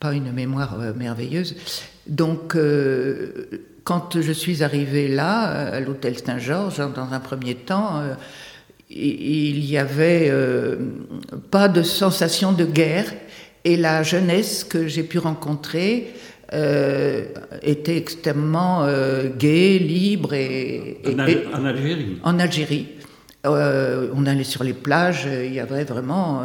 pas 0.00 0.12
une 0.12 0.32
mémoire 0.32 0.76
merveilleuse. 0.96 1.54
Donc, 2.08 2.56
quand 3.86 4.20
je 4.20 4.32
suis 4.32 4.64
arrivée 4.64 5.06
là, 5.06 5.42
à 5.76 5.80
l'hôtel 5.80 6.18
Saint-Georges, 6.18 6.78
dans 6.78 7.12
un 7.12 7.20
premier 7.20 7.54
temps, 7.54 8.00
euh, 8.00 8.14
il 8.90 9.60
n'y 9.60 9.78
avait 9.78 10.26
euh, 10.28 10.74
pas 11.52 11.68
de 11.68 11.84
sensation 11.84 12.50
de 12.50 12.64
guerre 12.64 13.14
et 13.64 13.76
la 13.76 14.02
jeunesse 14.02 14.64
que 14.64 14.88
j'ai 14.88 15.04
pu 15.04 15.18
rencontrer 15.18 16.12
euh, 16.52 17.26
était 17.62 17.96
extrêmement 17.96 18.84
gaie, 19.38 19.78
libre 19.78 20.34
et, 20.34 21.00
en, 21.54 21.64
Algérie? 21.64 22.18
En 22.24 22.38
Algérie, 22.40 22.88
on 23.44 24.26
allait 24.26 24.42
sur 24.42 24.64
les 24.64 24.74
plages, 24.74 25.28
il 25.44 25.54
y 25.54 25.60
avait 25.60 25.84
vraiment 25.84 26.42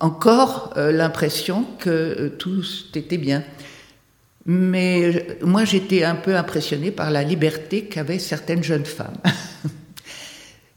encore 0.00 0.72
l'impression 0.76 1.66
que 1.78 2.28
tout 2.38 2.64
était 2.94 3.18
bien. 3.18 3.44
Mais 4.44 5.26
moi, 5.42 5.64
j'étais 5.64 6.02
un 6.04 6.16
peu 6.16 6.36
impressionnée 6.36 6.90
par 6.90 7.10
la 7.10 7.22
liberté 7.22 7.84
qu'avaient 7.84 8.18
certaines 8.18 8.62
jeunes 8.62 8.84
femmes. 8.84 9.18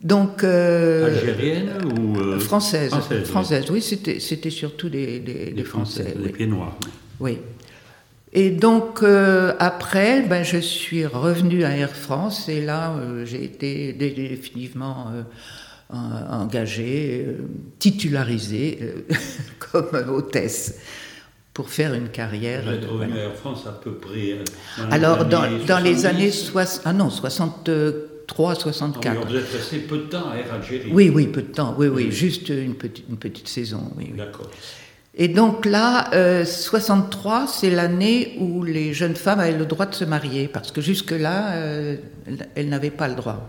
Donc, 0.03 0.43
euh, 0.43 1.07
Algérienne 1.07 1.71
ou 1.97 2.19
euh, 2.19 2.39
française, 2.39 2.93
française, 3.23 3.65
oui, 3.71 3.81
c'était, 3.81 4.19
c'était 4.19 4.51
surtout 4.51 4.87
des, 4.87 5.19
des, 5.19 5.63
Français. 5.63 6.13
Des 6.15 6.29
pieds 6.29 6.45
noirs. 6.45 6.77
Oui. 7.19 7.39
Et 8.31 8.51
donc, 8.51 9.01
euh, 9.01 9.53
après, 9.57 10.21
ben, 10.21 10.43
je 10.43 10.57
suis 10.57 11.07
revenue 11.07 11.63
à 11.63 11.75
Air 11.75 11.95
France 11.95 12.49
et 12.49 12.61
là, 12.61 12.93
j'ai 13.23 13.45
été 13.45 13.93
définitivement 13.93 15.07
engagée, 15.89 17.25
titularisée 17.79 18.77
comme 19.59 20.09
hôtesse 20.09 20.75
pour 21.55 21.69
faire 21.69 21.93
une 21.93 22.09
carrière. 22.09 22.63
Vous 22.65 22.71
êtes 22.73 22.85
revenu 22.85 23.13
à 23.17 23.23
Air 23.23 23.33
France 23.33 23.65
à 23.65 23.71
peu 23.71 23.93
près. 23.93 24.33
Euh, 24.33 24.43
dans 24.77 24.91
Alors, 24.91 25.23
les 25.23 25.29
dans, 25.29 25.65
dans 25.65 25.79
les 25.79 26.05
années 26.05 26.29
60, 26.29 26.81
ah 26.83 26.91
non, 26.91 27.09
63, 27.09 28.55
64. 28.55 29.25
vous 29.25 29.35
êtes 29.37 29.51
resté 29.51 29.77
peu 29.79 29.99
de 29.99 30.03
temps 30.03 30.29
à 30.31 30.35
Air 30.35 30.53
Algérie. 30.53 30.91
Oui, 30.91 31.09
oui, 31.09 31.27
peu 31.27 31.41
de 31.41 31.53
temps, 31.53 31.73
oui, 31.79 31.87
oui, 31.87 32.11
juste 32.11 32.49
une 32.49 32.75
petite, 32.75 33.05
une 33.09 33.15
petite 33.15 33.47
saison. 33.47 33.89
Oui, 33.97 34.13
D'accord. 34.15 34.51
Et 35.17 35.29
donc 35.29 35.65
là, 35.65 36.13
euh, 36.13 36.43
63, 36.43 37.47
c'est 37.47 37.69
l'année 37.69 38.35
où 38.41 38.61
les 38.63 38.93
jeunes 38.93 39.15
femmes 39.15 39.39
avaient 39.39 39.57
le 39.57 39.65
droit 39.65 39.85
de 39.85 39.95
se 39.95 40.03
marier, 40.03 40.49
parce 40.49 40.73
que 40.73 40.81
jusque-là, 40.81 41.53
euh, 41.53 41.95
elles 42.55 42.67
n'avaient 42.67 42.89
pas 42.91 43.07
le 43.07 43.15
droit. 43.15 43.47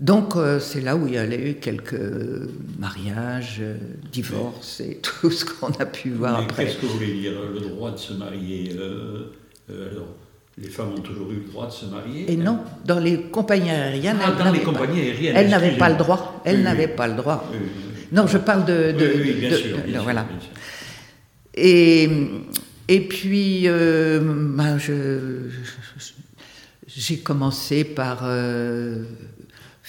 Donc 0.00 0.34
euh, 0.34 0.58
c'est 0.58 0.80
là 0.80 0.96
où 0.96 1.06
il 1.06 1.14
y 1.14 1.18
a 1.18 1.24
eu 1.24 1.54
quelques 1.54 2.00
mariages, 2.78 3.58
euh, 3.60 3.76
divorces 4.10 4.80
et 4.80 5.00
tout 5.02 5.30
ce 5.30 5.44
qu'on 5.44 5.70
a 5.70 5.86
pu 5.86 6.10
voir 6.10 6.38
Mais 6.38 6.44
après. 6.44 6.64
Qu'est-ce 6.66 6.78
que 6.78 6.86
vous 6.86 6.94
voulez 6.94 7.14
dire, 7.14 7.32
le 7.52 7.60
droit 7.60 7.92
de 7.92 7.96
se 7.96 8.12
marier 8.14 8.74
euh, 8.76 9.30
alors, 9.70 10.08
les 10.58 10.68
femmes 10.68 10.92
ont 10.94 11.00
toujours 11.00 11.30
eu 11.30 11.36
le 11.36 11.50
droit 11.50 11.66
de 11.68 11.72
se 11.72 11.86
marier 11.86 12.30
Et 12.30 12.36
non, 12.36 12.60
dans 12.84 13.00
les 13.00 13.22
compagnies 13.22 13.70
aériennes, 13.70 14.18
ah, 14.20 14.26
elles 14.28 14.44
dans 14.44 14.52
les 14.52 14.60
compagnies 14.60 15.00
aériennes, 15.00 15.36
elles 15.36 15.48
n'avaient 15.48 15.78
pas 15.78 15.88
le 15.88 15.96
droit. 15.96 16.42
Elles 16.44 16.62
n'avaient 16.62 16.88
pas 16.88 17.08
le 17.08 17.14
droit. 17.14 17.50
Non, 18.12 18.26
je 18.26 18.38
parle 18.38 18.64
de, 18.66 18.94
oui, 18.98 19.32
bien, 19.32 19.56
sûr, 19.56 19.78
voilà. 20.02 20.26
Et, 21.54 22.08
et 22.88 23.00
puis, 23.00 23.66
ben, 23.66 24.78
j'ai 26.86 27.18
commencé 27.18 27.84
par 27.84 28.28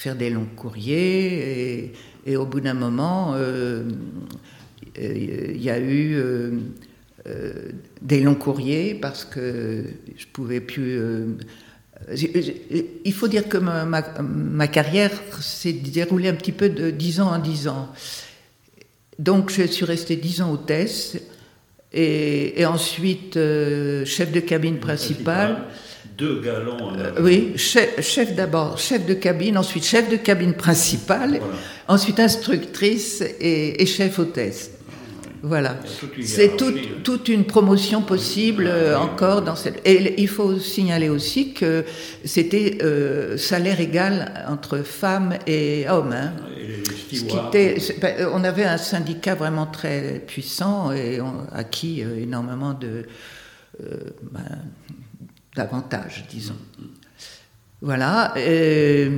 faire 0.06 0.16
des 0.16 0.30
longs 0.30 0.48
courriers 0.56 1.80
et, 1.80 1.94
et 2.28 2.38
au 2.38 2.46
bout 2.46 2.60
d'un 2.60 2.76
moment, 2.76 3.34
euh, 3.34 3.84
il 5.00 5.62
y 5.62 5.72
a 5.72 5.80
eu 5.80 6.16
des 8.02 8.22
longs 8.22 8.36
courriers 8.36 8.94
parce 8.94 9.26
que 9.26 9.84
je 10.16 10.26
pouvais 10.28 10.62
plus. 10.62 11.00
il 12.12 13.14
faut 13.14 13.28
dire 13.28 13.50
que 13.50 13.58
ma, 13.58 13.84
ma, 13.86 14.04
ma 14.22 14.68
carrière 14.68 15.12
s'est 15.42 15.74
déroulée 15.74 16.30
un 16.30 16.36
petit 16.36 16.52
peu 16.52 16.70
de 16.70 16.92
10 16.92 17.22
ans 17.22 17.32
en 17.34 17.40
10 17.40 17.68
ans. 17.68 17.90
Donc 19.18 19.50
je 19.50 19.64
suis 19.64 19.86
resté 19.86 20.18
10 20.18 20.42
ans 20.44 20.52
hôtesse 20.52 21.18
et, 21.92 22.62
et 22.62 22.66
ensuite 22.66 23.38
euh, 23.38 24.06
chef 24.06 24.32
de 24.32 24.40
cabine 24.40 24.78
principale. 24.78 25.64
Deux 26.18 26.42
galons. 26.42 26.94
Euh, 26.98 27.12
oui, 27.22 27.54
chef, 27.58 28.02
chef 28.02 28.36
d'abord, 28.36 28.78
chef 28.78 29.06
de 29.06 29.14
cabine, 29.14 29.58
ensuite 29.58 29.86
chef 29.86 30.10
de 30.10 30.16
cabine 30.16 30.54
principale, 30.54 31.40
voilà. 31.40 31.46
ensuite 31.88 32.20
instructrice 32.20 33.22
et, 33.22 33.82
et 33.82 33.86
chef 33.86 34.20
hôtesse. 34.20 34.72
Voilà. 35.46 35.76
C'est 36.24 36.58
tout, 36.58 36.74
toute 37.04 37.30
une 37.30 37.46
promotion 37.46 38.02
possible 38.02 38.66
euh, 38.66 38.98
encore 38.98 39.44
dans 39.44 39.56
cette. 39.56 39.80
Et 39.86 40.20
il 40.20 40.28
faut 40.28 40.58
signaler 40.58 41.08
aussi 41.08 41.54
que 41.54 41.86
c'était 42.24 42.80
euh, 42.82 43.38
salaire 43.38 43.80
égal 43.80 44.46
entre 44.50 44.80
femmes 44.80 45.36
et 45.46 45.86
hommes. 45.88 46.14
Hein. 46.14 46.34
Et 46.58 47.16
Ce 47.16 47.24
qui 47.26 47.38
était, 47.38 47.78
ben, 48.02 48.28
on 48.34 48.44
avait 48.44 48.64
un 48.64 48.80
syndicat 48.80 49.36
vraiment 49.36 49.68
très 49.68 50.24
puissant 50.26 50.92
et 50.92 51.22
on, 51.22 51.46
acquis 51.54 52.02
euh, 52.02 52.24
énormément 52.24 52.74
de 52.74 53.06
ben, 54.32 54.42
d'avantages, 55.56 56.26
disons. 56.30 56.58
Voilà. 57.82 58.34
Euh, 58.38 59.10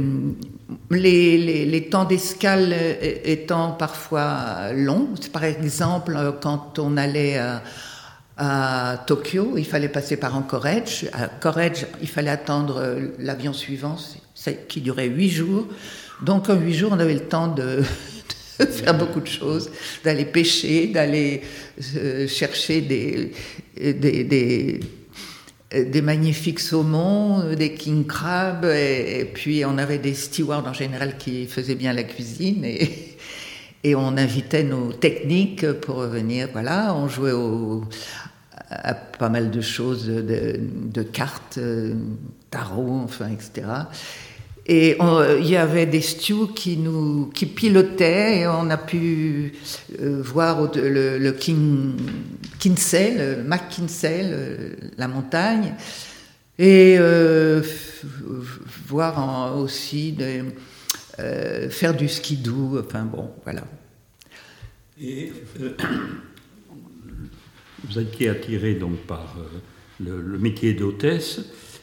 les, 0.91 1.87
temps 1.89 2.05
d'escale 2.05 2.75
étant 3.23 3.71
parfois 3.71 4.73
longs, 4.73 5.09
par 5.31 5.43
exemple, 5.43 6.17
quand 6.41 6.79
on 6.79 6.97
allait 6.97 7.37
à, 7.37 7.63
à, 8.37 8.97
Tokyo, 9.07 9.53
il 9.57 9.65
fallait 9.65 9.89
passer 9.89 10.17
par 10.17 10.35
Anchorage. 10.35 11.07
À 11.13 11.29
Anchorage, 11.37 11.85
il 12.01 12.09
fallait 12.09 12.29
attendre 12.29 12.97
l'avion 13.19 13.53
suivant, 13.53 13.97
qui 14.67 14.81
durait 14.81 15.07
huit 15.07 15.29
jours. 15.29 15.67
Donc, 16.21 16.49
en 16.49 16.55
huit 16.55 16.73
jours, 16.73 16.91
on 16.93 16.99
avait 16.99 17.13
le 17.13 17.27
temps 17.27 17.47
de, 17.47 17.81
faire 18.57 18.97
beaucoup 18.97 19.21
de 19.21 19.27
choses, 19.27 19.69
d'aller 20.03 20.25
pêcher, 20.25 20.87
d'aller 20.87 21.41
euh, 21.95 22.27
chercher 22.27 22.81
des 22.81 23.31
des 25.71 26.01
magnifiques 26.01 26.59
saumons, 26.59 27.53
des 27.55 27.73
king 27.73 28.05
crabs, 28.05 28.65
et, 28.65 29.29
puis 29.33 29.65
on 29.65 29.77
avait 29.77 29.97
des 29.97 30.13
stewards 30.13 30.65
en 30.65 30.73
général 30.73 31.17
qui 31.17 31.45
faisaient 31.45 31.75
bien 31.75 31.93
la 31.93 32.03
cuisine, 32.03 32.63
et, 32.63 33.15
on 33.95 34.17
invitait 34.17 34.63
nos 34.63 34.91
techniques 34.91 35.71
pour 35.71 35.99
venir, 36.01 36.49
voilà, 36.51 36.93
on 36.93 37.07
jouait 37.07 37.33
à 38.69 38.93
pas 38.93 39.29
mal 39.29 39.49
de 39.49 39.61
choses, 39.61 40.07
de, 40.07 40.59
de 40.59 41.01
cartes, 41.03 41.59
tarot, 42.51 43.01
enfin, 43.03 43.29
etc. 43.29 43.67
Et 44.69 44.97
il 45.39 45.47
y 45.47 45.55
avait 45.55 45.85
des 45.85 46.01
stews 46.01 46.47
qui 46.47 46.75
nous 46.75 47.31
qui 47.33 47.45
pilotaient 47.45 48.39
et 48.39 48.47
on 48.47 48.69
a 48.69 48.75
pu 48.75 49.53
euh, 50.01 50.21
voir 50.21 50.69
le, 50.75 51.17
le 51.17 51.19
le 51.19 51.31
McKinsey, 53.47 54.23
le, 54.23 54.75
la 54.97 55.07
montagne, 55.07 55.73
et 56.59 56.97
euh, 56.99 57.61
voir 58.87 59.57
aussi 59.57 60.17
euh, 61.19 61.69
faire 61.69 61.95
du 61.95 62.09
skidoo. 62.09 62.77
Enfin 62.79 63.05
bon, 63.05 63.29
voilà. 63.43 63.63
Et 64.99 65.31
euh, 65.61 65.77
vous 67.85 67.99
étiez 67.99 68.29
attiré 68.29 68.73
donc 68.73 68.97
par 69.07 69.37
le 69.99 70.37
métier 70.37 70.73
d'hôtesse. 70.73 71.39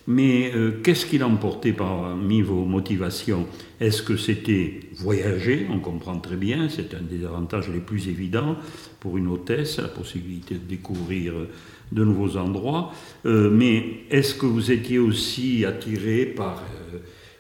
Mais 0.07 0.53
euh, 0.55 0.83
qu'est-ce 0.83 1.07
qu'il 1.07 1.25
emportait 1.25 1.73
parmi 1.73 2.43
vos 2.43 2.65
motivations? 2.65 3.47
Est-ce 3.81 4.03
que 4.03 4.17
c'était 4.17 4.81
voyager? 4.97 5.67
On 5.71 5.79
comprend 5.79 6.19
très 6.19 6.37
bien, 6.37 6.69
c'est 6.69 6.95
un 6.95 7.01
des 7.01 7.25
avantages 7.25 7.71
les 7.71 7.81
plus 7.81 8.09
évidents 8.09 8.57
pour 9.01 9.17
une 9.17 9.29
hôtesse, 9.29 9.79
la 9.79 9.89
possibilité 9.89 10.57
de 10.57 10.69
découvrir 10.69 11.33
de 11.91 12.05
nouveaux 12.05 12.37
endroits. 12.37 12.93
Euh, 13.25 13.49
mais 13.51 14.05
est-ce 14.11 14.35
que 14.35 14.47
vous 14.47 14.71
étiez 14.71 14.99
aussi 14.99 15.65
attiré 15.65 16.27
par 16.27 16.63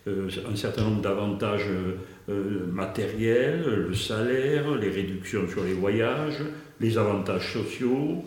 euh, 0.06 0.28
un 0.50 0.56
certain 0.56 0.84
nombre 0.84 1.02
d'avantages 1.02 1.68
matériels, 2.72 3.64
le 3.88 3.94
salaire, 3.94 4.74
les 4.76 4.88
réductions 4.88 5.46
sur 5.46 5.62
les 5.62 5.74
voyages, 5.74 6.42
les 6.80 6.96
avantages 6.96 7.52
sociaux? 7.52 8.24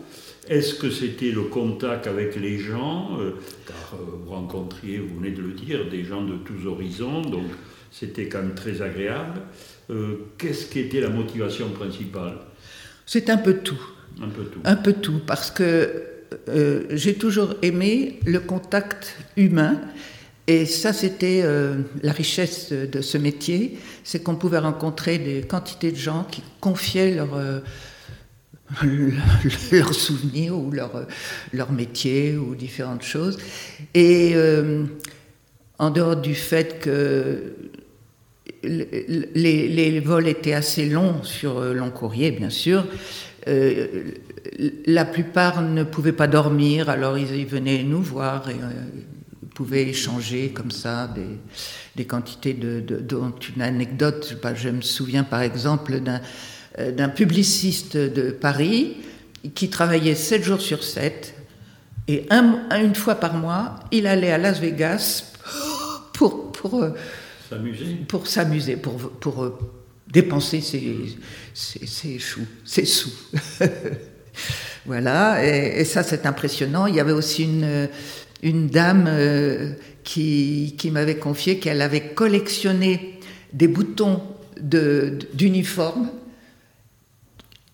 Est-ce 0.48 0.74
que 0.74 0.90
c'était 0.90 1.30
le 1.30 1.42
contact 1.42 2.06
avec 2.06 2.36
les 2.36 2.58
gens? 2.58 3.18
Euh, 3.20 3.32
Car 3.66 3.94
euh, 3.94 4.04
vous 4.24 4.30
rencontriez, 4.30 4.98
vous 4.98 5.16
venez 5.16 5.30
de 5.30 5.42
le 5.42 5.52
dire, 5.52 5.88
des 5.90 6.04
gens 6.04 6.22
de 6.24 6.36
tous 6.36 6.66
horizons, 6.66 7.22
donc 7.22 7.46
c'était 7.90 8.28
quand 8.28 8.42
même 8.42 8.54
très 8.54 8.82
agréable. 8.82 9.40
Euh, 9.90 10.26
Qu'est-ce 10.36 10.66
qui 10.66 10.80
était 10.80 11.00
la 11.00 11.10
motivation 11.10 11.70
principale? 11.70 12.38
C'est 13.06 13.30
un 13.30 13.38
peu 13.38 13.54
tout. 13.54 13.80
Un 14.20 14.28
peu 14.28 14.44
tout. 14.44 14.60
Un 14.64 14.76
peu 14.76 14.92
tout, 14.92 15.20
parce 15.26 15.50
que 15.50 16.02
euh, 16.48 16.84
j'ai 16.90 17.14
toujours 17.14 17.54
aimé 17.62 18.20
le 18.26 18.40
contact 18.40 19.16
humain. 19.36 19.80
Et 20.46 20.64
ça, 20.64 20.94
c'était 20.94 21.42
euh, 21.44 21.76
la 22.02 22.12
richesse 22.12 22.72
de 22.72 23.00
ce 23.02 23.18
métier, 23.18 23.78
c'est 24.02 24.22
qu'on 24.22 24.36
pouvait 24.36 24.58
rencontrer 24.58 25.18
des 25.18 25.42
quantités 25.42 25.92
de 25.92 25.96
gens 25.96 26.24
qui 26.30 26.42
confiaient 26.60 27.14
leur 27.14 27.28
leurs 29.72 29.94
souvenirs 29.94 30.56
ou 30.56 30.70
leur, 30.70 31.06
leur 31.52 31.72
métier 31.72 32.36
ou 32.36 32.54
différentes 32.54 33.02
choses. 33.02 33.38
Et 33.94 34.32
euh, 34.34 34.84
en 35.78 35.90
dehors 35.90 36.16
du 36.16 36.34
fait 36.34 36.80
que 36.80 37.54
les, 38.62 39.68
les, 39.68 40.00
vols 40.00 40.28
étaient 40.28 40.54
assez 40.54 40.88
longs 40.88 41.22
sur 41.22 41.58
euh, 41.58 41.72
long 41.72 41.90
courrier, 41.90 42.32
bien 42.32 42.50
sûr, 42.50 42.84
euh, 43.46 43.86
la 44.86 45.04
plupart 45.04 45.62
ne 45.62 45.84
pouvaient 45.84 46.12
pas 46.12 46.26
dormir, 46.26 46.88
alors 46.90 47.18
ils, 47.18 47.46
venaient 47.46 47.82
nous 47.82 48.02
voir 48.02 48.48
et 48.50 48.54
euh, 48.54 48.72
pouvaient 49.54 49.88
échanger 49.88 50.50
comme 50.50 50.70
ça 50.70 51.08
des, 51.08 51.38
des 51.96 52.04
quantités 52.04 52.54
de, 52.54 52.80
de, 52.80 52.96
dont 52.96 53.32
une 53.54 53.62
anecdote. 53.62 54.36
Je, 54.42 54.54
je 54.54 54.68
me 54.68 54.82
souviens 54.82 55.24
par 55.24 55.42
exemple 55.42 56.00
d'un 56.00 56.20
d'un 56.96 57.08
publiciste 57.08 57.96
de 57.96 58.30
Paris 58.30 58.96
qui 59.54 59.70
travaillait 59.70 60.14
7 60.14 60.42
jours 60.42 60.60
sur 60.60 60.82
7 60.82 61.34
et 62.08 62.26
un, 62.30 62.60
une 62.80 62.94
fois 62.94 63.16
par 63.16 63.34
mois, 63.34 63.80
il 63.92 64.06
allait 64.06 64.32
à 64.32 64.38
Las 64.38 64.60
Vegas 64.60 65.32
pour 66.14 66.52
pour 66.52 66.84
s'amuser 67.48 67.94
pour 68.08 68.26
s'amuser 68.26 68.76
pour 68.76 68.96
pour 68.96 69.44
euh, 69.44 69.58
dépenser 70.10 70.60
ses, 70.60 70.96
ses, 71.52 71.86
ses, 71.86 72.18
choux, 72.18 72.46
ses 72.64 72.86
sous. 72.86 73.12
voilà, 74.86 75.44
et, 75.44 75.80
et 75.80 75.84
ça 75.84 76.02
c'est 76.02 76.24
impressionnant. 76.24 76.86
Il 76.86 76.94
y 76.94 77.00
avait 77.00 77.12
aussi 77.12 77.44
une, 77.44 77.88
une 78.42 78.68
dame 78.68 79.04
euh, 79.06 79.72
qui, 80.04 80.76
qui 80.78 80.90
m'avait 80.90 81.16
confié 81.16 81.58
qu'elle 81.58 81.82
avait 81.82 82.08
collectionné 82.14 83.20
des 83.52 83.68
boutons 83.68 84.22
d'uniforme 84.60 86.06
de, 86.06 86.08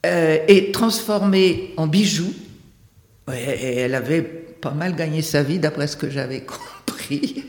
euh, 0.04 0.38
et 0.48 0.70
transformé 0.70 1.72
en 1.78 1.86
bijoux. 1.86 2.34
Et 3.32 3.78
elle 3.78 3.94
avait 3.94 4.20
pas 4.20 4.72
mal 4.72 4.94
gagné 4.94 5.22
sa 5.22 5.42
vie, 5.42 5.58
d'après 5.58 5.86
ce 5.86 5.96
que 5.96 6.10
j'avais 6.10 6.40
compris. 6.86 7.44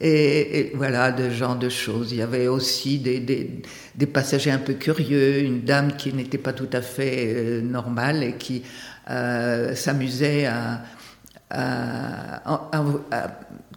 Et, 0.00 0.72
voilà, 0.74 1.12
de 1.12 1.30
genre 1.30 1.56
de 1.56 1.70
choses. 1.70 2.12
Il 2.12 2.18
y 2.18 2.22
avait 2.22 2.46
aussi 2.46 2.98
des, 2.98 3.20
des, 3.20 4.06
passagers 4.06 4.50
un 4.50 4.58
peu 4.58 4.74
curieux, 4.74 5.40
une 5.40 5.62
dame 5.62 5.96
qui 5.96 6.12
n'était 6.12 6.38
pas 6.38 6.52
tout 6.52 6.68
à 6.72 6.82
fait 6.82 7.34
euh, 7.34 7.60
normale 7.62 8.22
et 8.22 8.34
qui 8.34 8.62
euh, 9.10 9.74
s'amusait 9.74 10.46
à, 10.46 10.82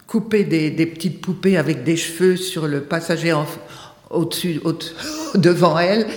couper 0.06 0.44
des, 0.44 0.70
des, 0.70 0.86
petites 0.86 1.22
poupées 1.22 1.56
avec 1.58 1.84
des 1.84 1.96
cheveux 1.96 2.36
sur 2.36 2.68
le 2.68 2.82
passager 2.82 3.32
en, 3.32 3.46
au-dessus, 4.12 4.60
au 4.64 4.74
devant 5.38 5.78
elle. 5.80 6.08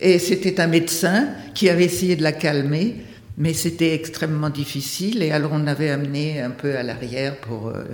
Et 0.00 0.18
c'était 0.18 0.60
un 0.60 0.66
médecin 0.66 1.28
qui 1.54 1.68
avait 1.68 1.84
essayé 1.84 2.16
de 2.16 2.22
la 2.22 2.32
calmer, 2.32 2.96
mais 3.36 3.52
c'était 3.52 3.94
extrêmement 3.94 4.50
difficile. 4.50 5.22
Et 5.22 5.30
alors 5.30 5.50
on 5.52 5.66
avait 5.66 5.90
amené 5.90 6.40
un 6.40 6.50
peu 6.50 6.76
à 6.76 6.82
l'arrière 6.82 7.36
pour, 7.36 7.68
euh, 7.68 7.84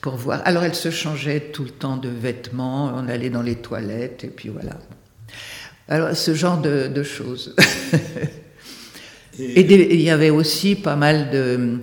pour 0.00 0.16
voir. 0.16 0.40
Alors 0.44 0.64
elle 0.64 0.74
se 0.74 0.90
changeait 0.90 1.40
tout 1.40 1.64
le 1.64 1.70
temps 1.70 1.96
de 1.96 2.08
vêtements, 2.08 2.92
on 2.94 3.08
allait 3.08 3.30
dans 3.30 3.42
les 3.42 3.56
toilettes, 3.56 4.24
et 4.24 4.28
puis 4.28 4.48
voilà. 4.48 4.78
Alors 5.88 6.16
ce 6.16 6.34
genre 6.34 6.60
de, 6.60 6.88
de 6.88 7.02
choses. 7.02 7.54
Et, 9.36 9.62
il 9.62 10.00
y 10.00 10.10
avait 10.10 10.30
aussi 10.30 10.76
pas 10.76 10.94
mal 10.94 11.30
de, 11.32 11.80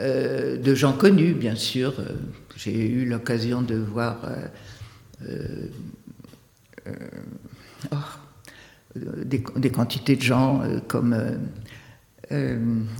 de 0.00 0.74
gens 0.74 0.94
connus, 0.94 1.34
bien 1.34 1.54
sûr. 1.54 1.92
J'ai 2.56 2.74
eu 2.74 3.04
l'occasion 3.04 3.60
de 3.60 3.74
voir 3.74 4.22
oh, 7.92 7.96
des, 8.96 9.42
des, 9.56 9.70
quantités 9.70 10.16
de 10.16 10.22
gens 10.22 10.62
comme 10.88 11.14
euh, 12.32 12.56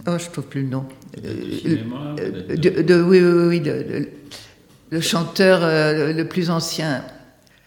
oh, 0.09 0.19
je 0.19 0.27
ne 0.27 0.33
trouve 0.33 0.47
plus 0.47 0.63
le 0.63 0.69
nom. 0.69 0.87
Euh, 1.25 2.57
de, 2.57 3.03
oui, 3.03 3.21
oui, 3.21 3.47
oui, 3.47 3.61
de, 3.61 4.09
le 4.91 5.01
chanteur 5.01 5.61
euh, 5.63 6.13
le 6.13 6.27
plus 6.27 6.51
ancien. 6.51 7.05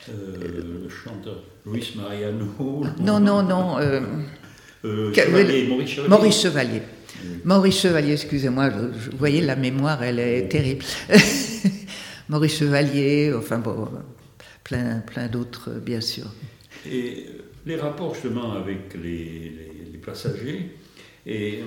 le 0.10 0.90
chanteur 0.90 1.44
Luis 1.66 1.94
Mariano. 1.96 2.46
Non, 3.00 3.20
non, 3.20 3.44
non. 3.44 3.78
Chevalier, 4.84 5.68
Maurice 5.70 5.90
Chevalier. 5.90 6.10
Maurice 6.10 6.42
Chevalier. 6.42 6.82
Maurice 7.46 7.80
Chevalier, 7.80 8.14
excusez-moi, 8.14 8.70
vous 8.70 9.18
voyez, 9.18 9.40
la 9.40 9.56
mémoire, 9.56 10.04
elle 10.04 10.20
est 10.20 10.50
terrible. 10.50 10.84
Maurice 12.30 12.58
Chevalier, 12.58 13.32
enfin 13.34 13.60
bon, 13.60 13.88
plein, 14.64 15.00
plein 15.00 15.28
d'autres, 15.28 15.72
bien 15.80 16.02
sûr. 16.02 16.26
Et 16.90 17.28
les 17.66 17.76
rapports 17.76 18.14
justement 18.14 18.54
avec 18.54 18.94
les, 19.02 20.00
passagers, 20.04 20.72
euh, 21.28 21.62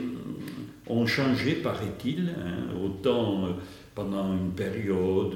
ont 0.87 1.07
changé, 1.07 1.55
paraît-il. 1.55 2.35
Hein. 2.39 2.75
autant 2.85 3.47
euh, 3.47 3.51
pendant 3.95 4.35
une 4.37 4.53
période, 4.53 5.35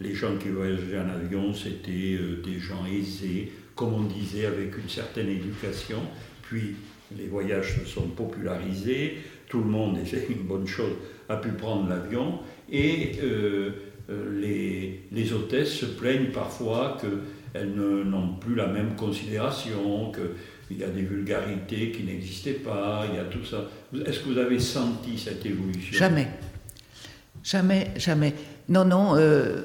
les 0.00 0.14
gens 0.14 0.36
qui 0.36 0.50
voyageaient 0.50 1.00
en 1.00 1.08
avion, 1.08 1.52
c'était 1.52 2.16
euh, 2.20 2.40
des 2.44 2.60
gens 2.60 2.86
aisés, 2.86 3.50
comme 3.74 3.94
on 3.94 4.04
disait, 4.04 4.46
avec 4.46 4.78
une 4.78 4.88
certaine 4.88 5.28
éducation. 5.28 5.98
Puis 6.42 6.76
les 7.16 7.26
voyages 7.26 7.80
se 7.80 7.86
sont 7.86 8.08
popularisés, 8.08 9.18
tout 9.48 9.58
le 9.58 9.68
monde, 9.68 9.98
et 10.02 10.06
c'est 10.06 10.28
une 10.30 10.44
bonne 10.44 10.68
chose, 10.68 10.92
a 11.28 11.38
pu 11.38 11.48
prendre 11.50 11.88
l'avion. 11.88 12.38
Et 12.70 13.18
les, 14.08 15.02
les, 15.12 15.32
hôtesses 15.32 15.72
se 15.72 15.86
plaignent 15.86 16.30
parfois 16.32 16.96
qu'elles 17.00 17.74
n'ont 17.74 18.34
plus 18.40 18.54
la 18.54 18.66
même 18.66 18.96
considération, 18.96 20.10
que 20.12 20.32
il 20.70 20.78
y 20.78 20.84
a 20.84 20.88
des 20.88 21.02
vulgarités 21.02 21.92
qui 21.92 22.04
n'existaient 22.04 22.52
pas, 22.52 23.06
il 23.10 23.16
y 23.16 23.18
a 23.18 23.24
tout 23.24 23.44
ça. 23.44 23.64
Est-ce 24.06 24.20
que 24.20 24.28
vous 24.28 24.38
avez 24.38 24.58
senti 24.58 25.18
cette 25.18 25.44
évolution? 25.46 25.96
Jamais. 25.96 26.28
Jamais, 27.42 27.90
jamais. 27.96 28.34
Non, 28.68 28.84
non. 28.84 29.16
Euh, 29.16 29.62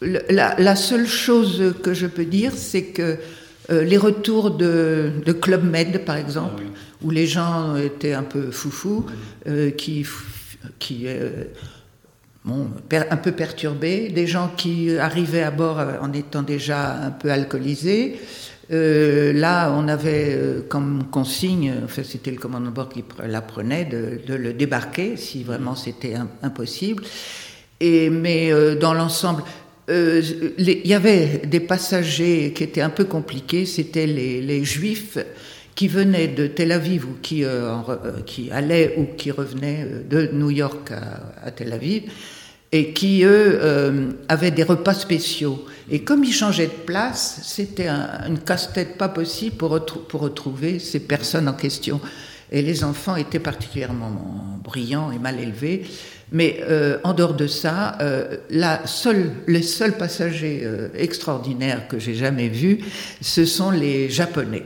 la, 0.00 0.76
seule 0.76 1.06
chose 1.06 1.74
que 1.82 1.92
je 1.92 2.06
peux 2.06 2.24
dire, 2.24 2.52
c'est 2.54 2.84
que 2.84 3.18
euh, 3.70 3.84
les 3.84 3.98
retours 3.98 4.52
de, 4.52 5.12
Club 5.40 5.64
Med, 5.64 6.04
par 6.06 6.16
exemple, 6.16 6.62
ah 6.66 6.78
où 7.02 7.10
les 7.10 7.26
gens 7.26 7.76
étaient 7.76 8.14
un 8.14 8.22
peu 8.22 8.50
foufous, 8.50 9.04
euh, 9.46 9.70
qui, 9.70 10.06
qui 10.78 11.06
un 12.92 13.16
peu 13.16 13.32
perturbés, 13.32 14.08
des 14.08 14.26
gens 14.26 14.50
qui 14.56 14.96
arrivaient 14.98 15.42
à 15.42 15.50
bord 15.50 15.80
en 16.00 16.12
étant 16.12 16.42
déjà 16.42 16.94
un 16.94 17.10
peu 17.10 17.30
alcoolisés, 17.30 18.18
euh, 18.72 19.32
là, 19.32 19.72
on 19.76 19.88
avait 19.88 20.34
euh, 20.36 20.62
comme 20.68 21.04
consigne, 21.10 21.74
enfin 21.84 22.02
c'était 22.04 22.30
le 22.30 22.36
commandant 22.36 22.66
de 22.66 22.74
bord 22.74 22.88
qui 22.88 23.02
la 23.26 23.40
prenait, 23.40 23.84
de, 23.84 24.34
le 24.34 24.52
débarquer 24.52 25.16
si 25.16 25.42
vraiment 25.42 25.74
c'était 25.74 26.14
impossible. 26.42 27.02
Mais 27.80 28.52
euh, 28.52 28.76
dans 28.76 28.94
l'ensemble, 28.94 29.42
il 29.88 30.86
y 30.86 30.94
avait 30.94 31.42
des 31.46 31.58
passagers 31.58 32.52
qui 32.54 32.62
étaient 32.62 32.80
un 32.80 32.90
peu 32.90 33.06
compliqués, 33.06 33.66
c'était 33.66 34.06
les, 34.06 34.64
juifs 34.64 35.18
qui 35.74 35.88
venaient 35.88 36.28
de 36.28 36.46
Tel 36.46 36.70
Aviv 36.70 37.06
ou 37.06 37.16
qui 37.20 37.44
allaient 38.52 38.94
ou 38.98 39.16
qui 39.16 39.32
revenaient 39.32 39.84
de 40.08 40.30
New 40.32 40.50
York 40.50 40.92
à 41.42 41.50
Tel 41.50 41.72
Aviv 41.72 42.04
et 42.72 42.92
qui, 42.92 43.24
eux, 43.24 43.58
euh, 43.60 44.12
avaient 44.28 44.50
des 44.50 44.62
repas 44.62 44.94
spéciaux. 44.94 45.64
Et 45.90 46.02
comme 46.02 46.22
ils 46.22 46.32
changeaient 46.32 46.68
de 46.68 46.84
place, 46.86 47.40
c'était 47.42 47.88
une 47.88 48.38
casse-tête 48.38 48.96
pas 48.96 49.08
possible 49.08 49.56
pour, 49.56 49.70
retrouver 49.70 50.78
ces 50.78 51.00
personnes 51.00 51.48
en 51.48 51.52
question. 51.52 52.00
Et 52.52 52.62
les 52.62 52.84
enfants 52.84 53.16
étaient 53.16 53.40
particulièrement 53.40 54.60
brillants 54.62 55.10
et 55.10 55.18
mal 55.18 55.40
élevés. 55.40 55.84
Mais 56.32 56.60
euh, 56.62 56.98
en 57.02 57.12
dehors 57.12 57.34
de 57.34 57.48
ça, 57.48 57.98
euh, 58.00 58.36
la 58.50 58.86
seule, 58.86 59.32
les 59.48 59.62
seuls 59.62 59.96
passagers 59.96 60.64
extraordinaires 60.94 61.88
que 61.88 61.98
j'ai 61.98 62.14
jamais 62.14 62.48
vus, 62.48 62.78
ce 63.20 63.44
sont 63.44 63.70
les 63.70 64.08
Japonais. 64.10 64.64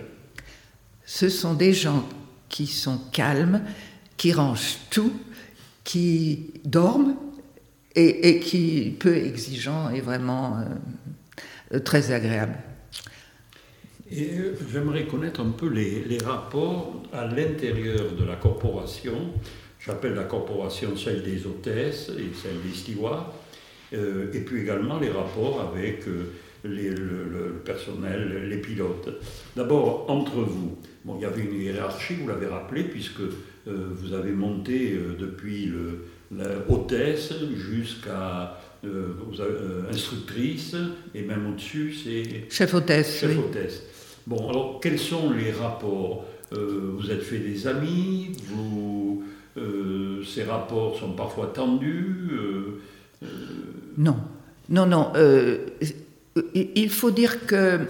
Ce 1.06 1.30
sont 1.30 1.54
des 1.54 1.72
gens 1.72 2.06
qui 2.50 2.66
sont 2.66 2.98
calmes, 3.12 3.62
qui 4.18 4.32
rangent 4.32 4.78
tout, 4.90 5.12
qui 5.84 6.52
dorment, 6.64 7.16
et, 7.96 8.40
qui 8.40 8.96
peu 8.98 9.16
exigeant 9.16 9.90
et 9.90 10.00
vraiment 10.00 10.58
euh, 11.72 11.78
très 11.80 12.12
agréable. 12.12 12.54
Et 14.10 14.38
euh, 14.38 14.54
j'aimerais 14.70 15.06
connaître 15.06 15.40
un 15.40 15.50
peu 15.50 15.68
les, 15.68 16.18
rapports 16.18 17.02
à 17.12 17.26
l'intérieur 17.26 18.12
de 18.18 18.24
la 18.24 18.36
corporation. 18.36 19.32
J'appelle 19.80 20.14
la 20.14 20.24
corporation 20.24 20.96
celle 20.96 21.22
des 21.22 21.46
hôtesses 21.46 22.10
et 22.10 22.34
celle 22.34 22.60
des 22.66 22.76
stewards. 22.76 23.32
Euh, 23.92 24.32
et 24.32 24.40
puis 24.40 24.62
également 24.62 24.98
les 24.98 25.10
rapports 25.10 25.60
avec 25.60 26.04
le, 26.64 27.62
personnel, 27.64 28.48
les 28.48 28.58
pilotes. 28.58 29.08
D'abord, 29.54 30.06
entre 30.08 30.36
vous, 30.36 30.78
bon, 31.04 31.16
il 31.16 31.22
y 31.22 31.26
avait 31.26 31.42
une 31.42 31.60
hiérarchie, 31.60 32.14
vous 32.14 32.28
l'avez 32.28 32.46
rappelé, 32.46 32.84
puisque 32.84 33.20
vous 33.66 34.12
avez 34.12 34.32
monté 34.32 34.98
depuis 35.18 35.66
le, 35.66 36.06
hôtesse 36.68 37.32
jusqu'à 37.54 38.58
euh, 38.84 39.16
euh, 39.40 39.90
instructrice, 39.90 40.76
et 41.14 41.22
même 41.22 41.50
au-dessus, 41.50 41.94
c'est... 41.94 42.50
Chef 42.50 42.74
hôtesse. 42.74 43.20
Chef 43.20 43.38
hôtesse. 43.38 43.82
Bon, 44.26 44.48
alors 44.50 44.78
quels 44.80 44.98
sont 44.98 45.30
les 45.30 45.52
rapports 45.52 46.26
euh, 46.52 46.94
Vous 46.98 47.10
êtes 47.10 47.22
fait 47.22 47.38
des 47.38 47.66
amis 47.66 48.32
vous, 48.48 49.24
Ces 50.26 50.42
rapports 50.44 50.98
sont 50.98 51.12
parfois 51.12 51.52
tendus 51.54 52.28
Non, 53.96 54.16
non, 54.68 54.86
non. 54.86 55.12
il 56.54 56.90
faut 56.90 57.10
dire 57.10 57.46
que 57.46 57.80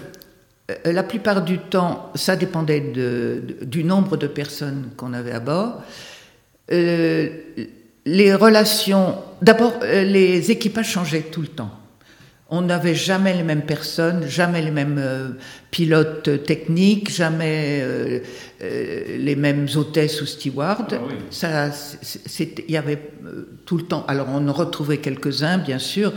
la 0.85 1.03
plupart 1.03 1.43
du 1.43 1.57
temps, 1.57 2.11
ça 2.15 2.37
dépendait 2.37 2.81
de, 2.81 3.41
du 3.63 3.83
nombre 3.83 4.15
de 4.15 4.27
personnes 4.27 4.91
qu'on 4.95 5.13
avait 5.13 5.33
à 5.33 5.39
bord 5.41 5.81
les 8.05 8.33
relations, 8.35 9.15
d'abord, 9.41 9.79
euh, 9.83 10.03
les 10.03 10.51
équipages 10.51 10.91
changeaient 10.91 11.21
tout 11.31 11.41
le 11.41 11.47
temps. 11.47 11.71
On 12.47 12.61
n'avait 12.61 12.93
jamais 12.93 13.33
les 13.33 13.41
mêmes 13.41 13.63
personnes, 13.63 14.27
jamais 14.27 14.61
les 14.61 14.69
mêmes 14.69 14.99
euh, 14.99 15.29
pilotes 15.71 16.43
techniques, 16.43 17.11
jamais 17.11 17.79
euh, 17.81 18.19
les 18.61 19.35
mêmes 19.35 19.67
hôtesses 19.75 20.21
ou 20.21 20.27
stewards. 20.27 20.87
Ah 20.91 20.97
Ça, 21.31 21.71
il 22.39 22.71
y 22.71 22.77
avait 22.77 22.99
tout 23.65 23.77
le 23.77 23.83
temps. 23.83 24.05
Alors 24.07 24.27
on 24.29 24.47
en 24.47 24.53
retrouvait 24.53 24.99
quelques-uns, 24.99 25.57
bien 25.57 25.79
sûr, 25.79 26.13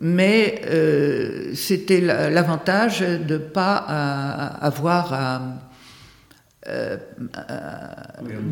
mais 0.00 0.62
c'était 1.54 2.00
l'avantage 2.00 3.00
de 3.00 3.34
ne 3.34 3.38
pas 3.38 3.74
avoir 4.60 5.12
à 5.12 5.69
euh, 6.68 6.98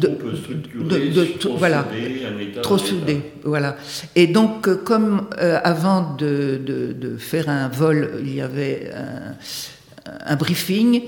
de, 0.01 1.39
trop 1.39 1.59
voilà, 1.59 1.85
soudé, 1.85 2.61
trop 2.63 2.79
soudé, 2.79 3.21
voilà. 3.45 3.77
Et 4.17 4.27
donc, 4.27 4.67
euh, 4.67 4.77
comme 4.77 5.29
euh, 5.39 5.61
avant 5.63 6.15
de, 6.15 6.59
de, 6.65 7.17
faire 7.19 7.51
un 7.51 7.69
vol, 7.69 8.13
il 8.21 8.35
y 8.35 8.41
avait 8.41 8.91
un, 10.25 10.37
briefing, 10.37 11.03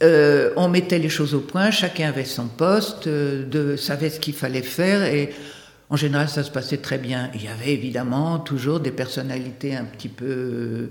on 0.00 0.68
mettait 0.70 0.98
les 0.98 1.10
choses 1.10 1.34
au 1.34 1.40
point, 1.40 1.70
chacun 1.70 2.08
avait 2.08 2.24
son 2.24 2.46
poste, 2.46 3.06
de, 3.06 3.76
savait 3.76 4.08
ce 4.08 4.18
qu'il 4.18 4.34
fallait 4.34 4.62
faire, 4.62 5.04
et 5.04 5.30
en 5.90 5.96
général, 5.96 6.28
ça 6.28 6.42
se 6.42 6.50
passait 6.50 6.78
très 6.78 6.98
bien. 6.98 7.30
Il 7.34 7.44
y 7.44 7.48
avait 7.48 7.72
évidemment 7.72 8.38
toujours 8.38 8.80
des 8.80 8.90
personnalités 8.90 9.76
un 9.76 9.84
petit 9.84 10.08
peu 10.08 10.90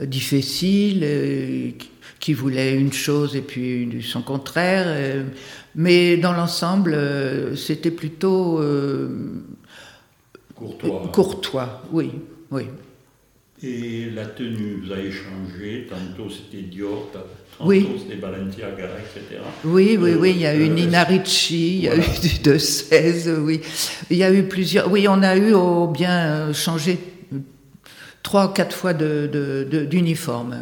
difficiles 0.00 1.04
qui 2.20 2.34
voulait 2.34 2.74
une 2.74 2.92
chose 2.92 3.34
et 3.34 3.40
puis 3.40 4.02
son 4.02 4.22
contraire. 4.22 4.84
Euh, 4.86 5.24
mais 5.74 6.18
dans 6.18 6.32
l'ensemble, 6.32 6.94
euh, 6.94 7.56
c'était 7.56 7.90
plutôt 7.90 8.60
euh, 8.60 9.42
courtois. 10.54 11.10
Courtois, 11.12 11.82
oui, 11.90 12.12
oui. 12.50 12.64
Et 13.62 14.10
la 14.10 14.26
tenue, 14.26 14.82
vous 14.84 14.92
avez 14.92 15.10
changé. 15.10 15.86
Tantôt 15.88 16.30
c'était 16.30 16.62
Dior, 16.62 17.08
tantôt 17.84 17.98
c'était 17.98 18.16
Balenciaga, 18.20 18.84
etc. 18.98 19.40
Oui, 19.64 19.96
oui, 20.00 20.14
oui. 20.18 20.30
Il 20.34 20.40
y 20.40 20.46
a 20.46 20.54
eu 20.54 20.68
Nina 20.68 21.04
Ricci, 21.04 21.76
il 21.78 21.82
y 21.84 21.88
a 21.88 21.96
eu 21.96 22.02
de 22.44 22.58
16, 22.58 23.32
oui. 23.40 23.60
Il 24.10 24.16
y 24.16 24.24
a 24.24 24.32
eu 24.32 24.44
plusieurs. 24.44 24.90
Oui, 24.90 25.06
on 25.08 25.22
a 25.22 25.36
eu 25.36 25.52
au 25.52 25.86
bien 25.88 26.52
changé 26.52 26.98
trois, 28.22 28.52
quatre 28.52 28.74
fois 28.76 28.92
d'uniforme. 28.94 30.50
De, 30.50 30.56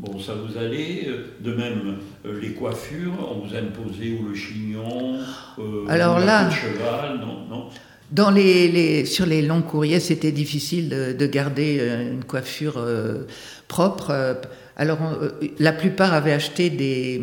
Bon, 0.00 0.16
ça 0.20 0.32
vous 0.34 0.56
allait. 0.56 1.06
euh, 1.08 1.24
De 1.40 1.52
même, 1.54 1.96
euh, 2.24 2.40
les 2.40 2.52
coiffures, 2.52 3.12
on 3.34 3.44
vous 3.44 3.52
a 3.54 3.58
imposé 3.58 4.12
ou 4.12 4.28
le 4.28 4.34
chignon, 4.34 5.18
euh, 5.58 5.84
Alors 5.88 6.20
là- 6.20 6.44
de 6.44 6.52
cheval, 6.52 7.18
non, 7.20 7.46
non. 7.50 7.64
Dans 8.12 8.30
les, 8.30 8.68
les- 8.68 9.04
sur 9.04 9.26
les 9.26 9.42
longs 9.42 9.60
courriers, 9.60 9.98
c'était 10.00 10.30
difficile 10.30 10.88
de, 10.88 11.12
de 11.12 11.26
garder 11.26 11.78
euh, 11.80 12.12
une 12.12 12.22
coiffure 12.24 12.74
euh, 12.78 13.24
propre. 13.66 14.36
Alors, 14.78 14.98
on- 15.02 15.22
euh, 15.24 15.30
la 15.58 15.72
plupart 15.72 16.12
avaient 16.14 16.32
acheté 16.32 16.70
des, 16.70 17.22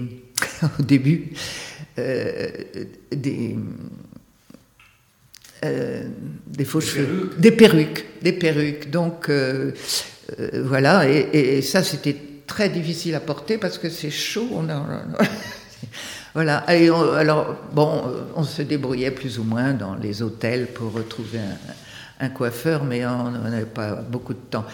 au 0.79 0.83
début, 0.83 1.31
euh, 1.97 2.47
des, 3.15 3.55
euh, 5.63 6.03
des 6.47 6.65
faux 6.65 6.79
Des 6.79 6.85
cheveux, 6.85 7.05
perruques. 7.29 7.39
des 7.41 7.51
perruques, 7.51 8.05
des 8.21 8.33
perruques. 8.33 8.91
Donc, 8.91 9.29
euh, 9.29 9.71
voilà, 10.63 11.07
et, 11.09 11.57
et 11.57 11.61
ça, 11.61 11.83
c'était 11.83 12.15
très 12.47 12.69
difficile 12.69 13.15
à 13.15 13.19
porter 13.19 13.57
parce 13.57 13.77
que 13.77 13.89
c'est 13.89 14.11
chaud. 14.11 14.47
On 14.51 14.69
a- 14.69 15.03
voilà. 16.33 16.65
Et 16.75 16.89
on- 16.91 17.13
alors, 17.13 17.55
bon, 17.73 18.03
on 18.35 18.43
se 18.43 18.61
débrouillait 18.61 19.11
plus 19.11 19.39
ou 19.39 19.43
moins 19.43 19.73
dans 19.73 19.95
les 19.95 20.21
hôtels 20.21 20.67
pour 20.67 20.91
retrouver 20.91 21.39
un, 21.39 22.25
un 22.25 22.29
coiffeur, 22.29 22.83
mais 22.83 23.05
on 23.05 23.31
n'avait 23.31 23.65
pas 23.65 23.95
beaucoup 23.95 24.33
de 24.33 24.39
temps. 24.49 24.65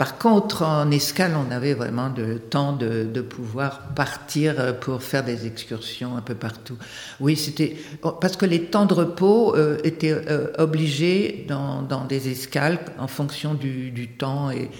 Par 0.00 0.16
contre, 0.16 0.62
en 0.62 0.90
escale, 0.90 1.32
on 1.36 1.54
avait 1.54 1.74
vraiment 1.74 2.10
le 2.16 2.38
temps 2.38 2.72
de, 2.72 3.20
pouvoir 3.20 3.92
partir 3.94 4.58
euh, 4.58 4.72
pour 4.72 5.02
faire 5.02 5.22
des 5.22 5.46
excursions 5.46 6.16
un 6.16 6.22
peu 6.22 6.34
partout. 6.34 6.78
Oui, 7.20 7.36
c'était 7.36 7.76
bon, 8.00 8.16
parce 8.18 8.38
que 8.38 8.46
les 8.46 8.62
temps 8.62 8.86
de 8.86 8.94
repos 8.94 9.54
euh, 9.54 9.76
étaient 9.84 10.14
euh, 10.14 10.46
obligés 10.56 11.44
dans, 11.46 12.06
des 12.08 12.30
escales 12.30 12.78
en 12.98 13.08
fonction 13.08 13.52
du, 13.52 14.08
temps 14.16 14.50
et, 14.50 14.70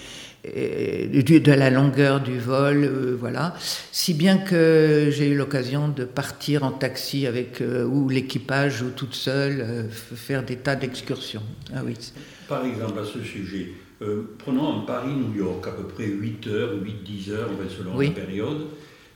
de 0.43 1.51
la 1.51 1.69
longueur 1.69 2.19
du 2.19 2.39
vol, 2.39 3.15
voilà. 3.19 3.53
Si 3.91 4.15
bien 4.15 4.39
que 4.39 5.09
j'ai 5.11 5.27
eu 5.27 5.35
l'occasion 5.35 5.87
de 5.87 6.03
partir 6.03 6.63
en 6.63 6.71
taxi 6.71 7.27
avec 7.27 7.61
ou 7.61 8.09
l'équipage 8.09 8.81
ou 8.81 8.89
toute 8.89 9.13
seule 9.13 9.87
faire 9.91 10.41
des 10.41 10.55
tas 10.55 10.75
d'excursions. 10.75 11.43
Ah 11.75 11.81
oui. 11.85 11.93
Par 12.47 12.65
exemple, 12.65 12.97
à 12.97 13.05
ce 13.05 13.21
sujet, 13.21 13.69
euh, 14.01 14.23
prenons 14.39 14.79
un 14.81 14.85
Paris-New 14.85 15.35
York, 15.37 15.65
à 15.67 15.71
peu 15.71 15.83
près 15.83 16.05
8 16.05 16.47
heures, 16.47 16.71
8-10 16.75 17.31
heures, 17.31 17.49
enfin, 17.53 17.69
selon 17.75 17.95
Oui. 17.95 18.07
la 18.07 18.13
période. 18.23 18.67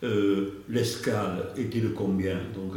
Euh, 0.03 0.61
L'escale 0.69 1.47
était 1.57 1.79
de 1.79 1.87
combien 1.89 2.35
donc, 2.53 2.73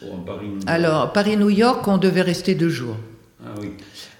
pour 0.00 0.14
un 0.14 0.20
Paris-New 0.20 0.54
York? 0.54 0.64
Alors, 0.66 1.12
Paris-New 1.12 1.50
York, 1.50 1.86
on 1.88 1.98
devait 1.98 2.22
rester 2.22 2.54
deux 2.54 2.68
jours. 2.70 2.96
Ah 3.44 3.50
oui. 3.60 3.70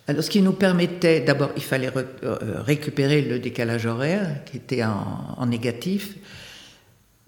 Alors, 0.07 0.22
ce 0.24 0.31
qui 0.31 0.42
nous 0.42 0.53
permettait, 0.53 1.20
d'abord, 1.20 1.50
il 1.57 1.62
fallait 1.62 1.90
euh, 2.24 2.37
récupérer 2.66 3.22
le 3.22 3.38
décalage 3.38 3.87
horaire, 3.87 4.44
qui 4.44 4.57
était 4.57 4.83
en, 4.83 5.35
en 5.37 5.46
négatif. 5.46 6.16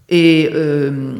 Et, 0.09 0.51
euh, 0.53 1.15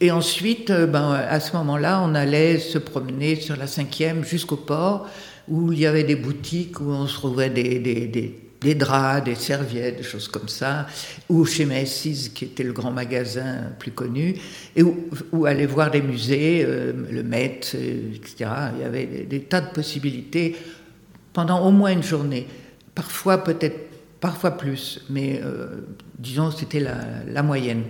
et 0.00 0.10
ensuite, 0.10 0.70
ben, 0.72 1.12
à 1.12 1.40
ce 1.40 1.54
moment-là, 1.56 2.00
on 2.04 2.14
allait 2.14 2.58
se 2.58 2.78
promener 2.78 3.36
sur 3.36 3.56
la 3.56 3.66
cinquième 3.66 4.24
jusqu'au 4.24 4.56
port, 4.56 5.08
où 5.48 5.72
il 5.72 5.80
y 5.80 5.86
avait 5.86 6.04
des 6.04 6.16
boutiques 6.16 6.80
où 6.80 6.84
on 6.90 7.06
se 7.06 7.14
trouvait 7.14 7.50
des, 7.50 7.78
des, 7.78 8.06
des- 8.06 8.74
draps, 8.76 9.24
des 9.24 9.34
serviettes, 9.34 9.96
des 9.96 10.02
choses 10.04 10.28
comme 10.28 10.46
ça, 10.46 10.86
ou 11.28 11.44
chez 11.44 11.64
Macy's, 11.64 12.28
qui 12.28 12.44
était 12.44 12.62
le 12.62 12.72
grand 12.72 12.92
magasin 12.92 13.72
plus 13.78 13.90
connu, 13.90 14.36
et 14.76 14.84
où, 14.84 15.08
où 15.32 15.46
aller 15.46 15.66
voir 15.66 15.90
des 15.90 16.00
musées, 16.00 16.64
euh, 16.64 16.92
le 17.10 17.24
Met, 17.24 17.60
euh, 17.74 18.14
etc. 18.14 18.50
Il 18.76 18.82
y 18.82 18.84
avait 18.84 19.06
des, 19.06 19.40
tas 19.40 19.62
de 19.62 19.72
possibilités 19.72 20.54
pendant 21.32 21.66
au 21.66 21.72
moins 21.72 21.92
une 21.92 22.04
journée. 22.04 22.46
Parfois, 22.94 23.38
peut-être, 23.38 23.80
parfois 24.20 24.52
plus, 24.52 25.04
mais 25.10 25.40
euh, 25.42 25.80
disons 26.16 26.52
c'était 26.52 26.78
la, 26.78 26.98
la 27.26 27.42
moyenne. 27.42 27.82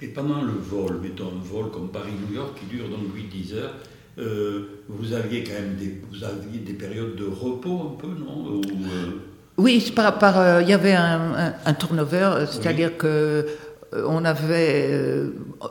Et 0.00 0.08
pendant 0.08 0.42
le 0.42 0.52
vol, 0.52 1.00
mettons 1.02 1.28
un 1.28 1.42
vol 1.42 1.70
comme 1.70 1.88
Paris-New 1.88 2.36
York 2.36 2.58
qui 2.60 2.66
dure 2.66 2.88
donc 2.88 3.00
8-10 3.16 3.54
heures, 3.54 3.74
vous 4.16 5.12
aviez 5.12 5.44
quand 5.44 5.54
même 5.54 5.74
des, 5.76 6.00
vous 6.10 6.24
aviez 6.24 6.60
des 6.60 6.72
périodes 6.74 7.16
de 7.16 7.24
repos 7.26 7.94
un 7.94 8.00
peu, 8.00 8.08
non? 8.08 8.60
Euh, 8.62 9.20
Oui, 9.56 9.92
par, 9.94 10.18
par, 10.18 10.38
euh, 10.40 10.62
il 10.62 10.68
y 10.68 10.72
avait 10.72 10.92
un, 10.92 11.32
un- 11.34 11.54
un 11.64 11.74
turnover, 11.74 12.16
euh, 12.34 12.46
c'est-à-dire 12.46 12.96
que 12.96 13.06
euh, 13.06 14.04
on 14.08 14.24
avait 14.24 14.88
euh, 14.90 15.30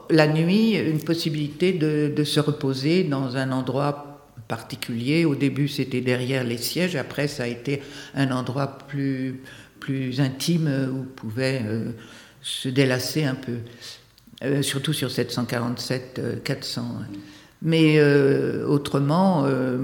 la 0.10 0.28
nuit 0.28 0.76
une 0.78 1.00
possibilité 1.04 1.74
de, 1.74 2.12
de 2.16 2.24
se 2.24 2.40
reposer 2.40 3.04
dans 3.04 3.36
un 3.36 3.52
endroit 3.52 4.32
particulier. 4.48 5.26
Au 5.26 5.36
début, 5.36 5.68
c'était 5.68 6.02
derrière 6.02 6.44
les 6.44 6.58
sièges. 6.58 6.96
Après, 6.96 7.28
ça 7.28 7.44
a 7.44 7.48
été 7.48 7.82
un 8.16 8.32
endroit 8.32 8.78
plus 8.88 9.42
plus 9.80 10.22
intime 10.22 10.68
euh, 10.68 10.88
où 10.88 11.00
on 11.02 11.04
pouvait 11.04 11.62
euh, 11.66 11.92
se 12.42 12.70
délasser 12.70 13.26
un 13.26 13.36
peu, 13.36 13.58
Euh, 14.44 14.62
surtout 14.62 14.94
sur 14.94 15.10
747 15.12 16.20
euh, 16.20 16.36
400. 16.44 16.82
hein. 16.82 17.06
Mais 17.66 17.96
euh, 17.98 18.68
autrement, 18.68 19.46
euh, 19.46 19.78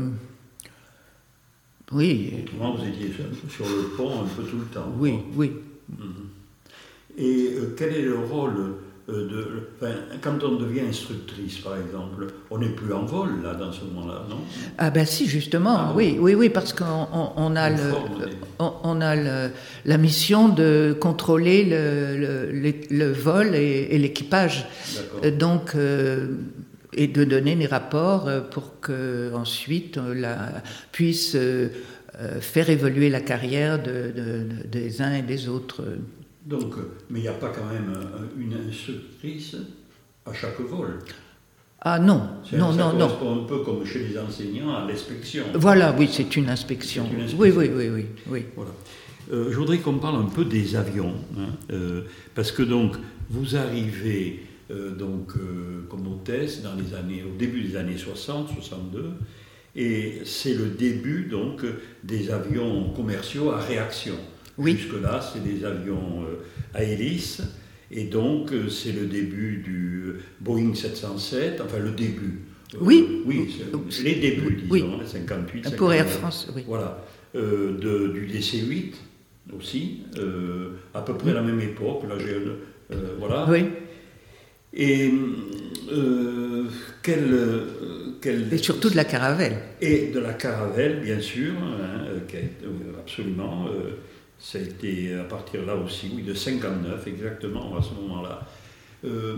oui, 1.92 2.34
autrement, 2.44 2.76
vous 2.76 2.86
étiez 2.86 3.12
sur, 3.50 3.66
le 3.66 3.96
pont 3.98 4.22
un 4.22 4.28
peu 4.36 4.44
tout 4.44 4.58
le 4.58 4.66
temps. 4.66 4.94
oui, 5.00 5.16
oui. 5.36 5.54
Et 7.18 7.54
euh, 7.56 7.74
quel 7.78 7.94
est 7.96 8.02
le 8.04 8.16
rôle 8.20 8.76
de. 9.08 9.70
Enfin, 9.82 9.94
quand 10.22 10.44
on 10.44 10.56
devient 10.58 10.82
instructrice, 10.90 11.58
par 11.60 11.78
exemple, 11.78 12.28
on 12.52 12.60
n'est 12.60 12.70
plus 12.70 12.94
en 12.94 13.06
vol, 13.06 13.42
là, 13.44 13.56
dans 13.56 13.72
ce 13.72 13.84
moment-là, 13.86 14.24
non? 14.30 14.38
Ah 14.78 14.92
ben 14.92 15.06
si, 15.06 15.26
justement, 15.26 15.76
Ah 15.78 15.94
oui, 15.96 16.18
oui, 16.20 16.36
oui, 16.36 16.50
parce 16.50 16.74
qu'on 16.74 16.86
on, 17.12 17.32
on 17.36 17.56
a, 17.56 17.70
On 17.72 17.76
le, 17.76 17.78
forme 17.78 18.20
des- 18.20 18.36
on, 18.60 18.74
on 18.84 19.02
a 19.02 19.16
le- 19.16 19.52
la 19.86 19.98
mission 19.98 20.50
de 20.50 20.96
contrôler 21.00 21.66
le, 21.66 23.12
vol 23.12 23.56
et, 23.56 23.88
et 23.90 23.98
l'équipage. 23.98 24.68
Donc, 25.40 25.76
et 26.94 27.08
de 27.08 27.24
donner 27.24 27.56
des 27.56 27.68
rapports 27.68 28.28
euh, 28.28 28.42
pour 28.42 28.80
que 28.80 29.32
ensuite 29.34 29.98
on 29.98 30.14
la, 30.14 30.64
puisse 30.92 31.36
euh, 31.36 31.70
euh, 32.20 32.40
faire 32.42 32.70
évoluer 32.70 33.10
la 33.10 33.22
carrière 33.22 33.82
de, 33.82 34.12
de- 34.16 34.44
de- 34.64 34.68
des 34.68 35.02
uns 35.02 35.14
et 35.14 35.22
des 35.22 35.48
autres. 35.48 35.84
Donc, 36.46 36.76
euh, 36.78 36.92
mais 37.10 37.20
il 37.20 37.22
n'y 37.24 37.28
a 37.28 37.34
pas 37.34 37.50
quand 37.50 37.66
même 37.72 37.94
euh, 37.96 38.42
une 38.42 38.56
instructrice 38.70 39.56
à 40.26 40.34
chaque 40.34 40.60
vol? 40.62 41.00
Ah 41.82 41.98
non, 41.98 42.22
non, 42.54 42.74
ça 42.74 42.92
non, 42.92 42.94
non. 42.94 43.44
un 43.44 43.48
peu 43.48 43.60
comme 43.60 43.86
chez 43.86 44.00
les 44.00 44.18
enseignants 44.18 44.76
à 44.76 44.86
l'inspection. 44.86 45.46
Voilà, 45.54 45.96
oui, 45.98 46.10
c'est 46.12 46.36
une 46.36 46.50
inspection. 46.50 47.06
C'est 47.08 47.16
une 47.16 47.24
inspection. 47.24 47.40
Oui, 47.40 47.54
oui, 47.56 47.70
oui, 47.74 47.90
oui, 47.90 48.06
oui. 48.30 48.46
Voilà. 48.56 48.72
Euh, 49.32 49.50
je 49.52 49.56
voudrais 49.58 49.78
qu'on 49.78 49.98
parle 50.00 50.18
un 50.22 50.26
peu 50.28 50.44
des 50.44 50.76
avions, 50.76 51.14
hein, 51.38 51.50
euh, 51.72 52.02
parce 52.36 52.52
que 52.52 52.64
donc 52.64 52.96
vous 53.30 53.56
arrivez 53.56 54.42
euh, 54.42 54.49
donc 54.70 55.32
euh, 55.36 55.86
comme 55.90 56.06
hôtesse 56.08 56.62
dans 56.62 56.76
les 56.76 56.94
années, 56.94 57.24
au 57.24 57.36
début 57.38 57.62
des 57.62 57.76
années 57.76 57.98
60, 57.98 58.50
62, 58.56 59.06
et 59.76 60.22
c'est 60.26 60.54
le 60.54 60.66
début 60.68 61.24
donc 61.26 61.64
des 62.04 62.30
avions 62.32 62.90
commerciaux 62.94 63.52
à 63.52 63.60
réaction. 63.60 64.16
Oui. 64.58 64.76
Jusque 64.76 65.02
là, 65.02 65.22
c'est 65.22 65.44
des 65.44 65.64
avions 65.66 66.24
euh, 66.24 66.44
à 66.74 66.84
hélice, 66.84 67.42
et 67.92 68.04
donc 68.06 68.52
euh, 68.52 68.68
c'est 68.70 68.92
le 68.92 69.06
début 69.08 69.58
du 69.64 70.14
Boeing 70.42 70.74
707, 70.76 71.62
enfin 71.62 71.80
le 71.80 71.92
début. 71.92 72.40
Euh, 72.76 72.78
Oui. 72.82 73.22
oui, 73.26 73.56
c'est 73.90 74.04
les 74.04 74.16
débuts, 74.16 74.56
disons, 74.62 74.70
Oui. 74.72 74.84
hein, 74.84 75.04
58, 75.06 75.76
Pour 75.76 75.92
Air 75.94 76.06
59. 76.08 76.20
France, 76.20 76.52
oui. 76.56 76.64
Voilà. 76.68 77.04
Euh, 77.36 77.78
de- 77.78 78.08
du 78.14 78.26
DC-8 78.28 78.94
aussi, 79.56 80.02
euh, 80.18 80.72
à 80.94 81.02
peu 81.02 81.14
près 81.16 81.32
à 81.32 81.36
la 81.36 81.42
même 81.42 81.60
époque. 81.62 82.04
Là, 82.08 82.16
j'ai, 82.20 82.36
euh, 82.96 83.16
voilà. 83.20 83.48
Oui. 83.50 83.66
Et 84.74 85.12
euh, 85.92 86.66
euh, 87.08 88.46
Et 88.52 88.58
surtout 88.58 88.90
de 88.90 88.96
la 88.96 89.06
caravelle. 89.06 89.58
et 89.82 90.08
de 90.14 90.20
la 90.20 90.34
caravelle, 90.34 91.02
bien 91.02 91.20
sûr, 91.20 91.54
hein, 91.54 92.06
euh, 92.34 93.00
absolument. 93.00 93.68
ça 94.38 94.60
a 94.60 94.62
été 94.62 95.16
à 95.16 95.24
partir 95.24 95.66
là 95.66 95.76
aussi, 95.76 96.12
oui, 96.16 96.24
de 96.24 96.34
59 96.34 97.08
exactement, 97.08 97.78
à 97.78 97.82
ce 97.82 97.94
moment-là. 98.02 98.48
Euh, 99.06 99.36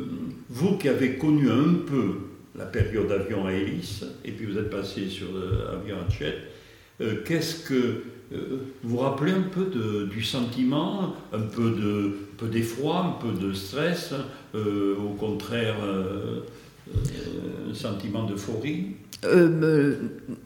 vous 0.50 0.78
qui 0.78 0.90
avez 0.90 1.18
connu 1.18 1.50
un 1.50 1.86
peu 1.86 2.16
la 2.58 2.66
période 2.66 3.12
avion 3.12 3.46
à 3.46 3.54
hélice, 3.54 4.04
et 4.26 4.32
puis 4.32 4.46
vous 4.48 4.58
êtes 4.58 4.70
passé 4.70 5.08
sur 5.08 5.28
l'avion 5.34 5.98
à 5.98 6.12
jet, 6.12 6.36
euh, 7.02 7.24
qu'est-ce 7.26 7.68
que. 7.68 8.04
Euh, 8.34 8.60
vous 8.84 8.98
rappelez 8.98 9.34
un 9.34 9.42
peu 9.42 9.72
du 10.10 10.24
sentiment, 10.24 11.16
un 11.34 11.42
peu 11.42 11.72
de 11.72 12.16
peu 12.42 12.48
d'effroi, 12.48 13.06
un 13.06 13.22
peu 13.22 13.38
de 13.38 13.54
stress, 13.54 14.14
euh, 14.56 14.96
au 14.98 15.14
contraire, 15.14 15.76
euh, 15.84 16.40
euh, 16.90 17.72
un 17.72 17.74
sentiment 17.74 18.24
d'euphorie 18.24 18.96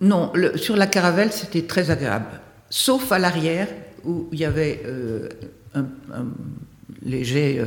non, 0.01 0.33
sur 0.55 0.75
la 0.75 0.87
caravelle, 0.87 1.31
c'était 1.31 1.61
très 1.61 1.91
agréable. 1.91 2.41
Sauf 2.69 3.13
à 3.13 3.19
l'arrière, 3.19 3.69
où 4.03 4.27
il 4.33 4.39
y 4.39 4.43
avait 4.43 4.83
un, 5.73 5.85
léger 7.01 7.63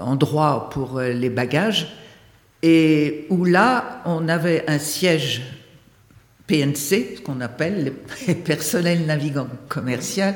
endroit 0.00 0.70
pour 0.70 0.98
les 0.98 1.28
bagages, 1.28 1.94
et 2.62 3.26
où 3.28 3.44
là, 3.44 4.00
on 4.06 4.28
avait 4.28 4.64
un 4.66 4.78
siège 4.78 5.42
PNC, 6.46 7.16
ce 7.16 7.20
qu'on 7.20 7.40
appelle 7.40 7.94
le 8.26 8.34
personnel 8.34 9.06
navigant 9.06 9.48
commercial, 9.68 10.34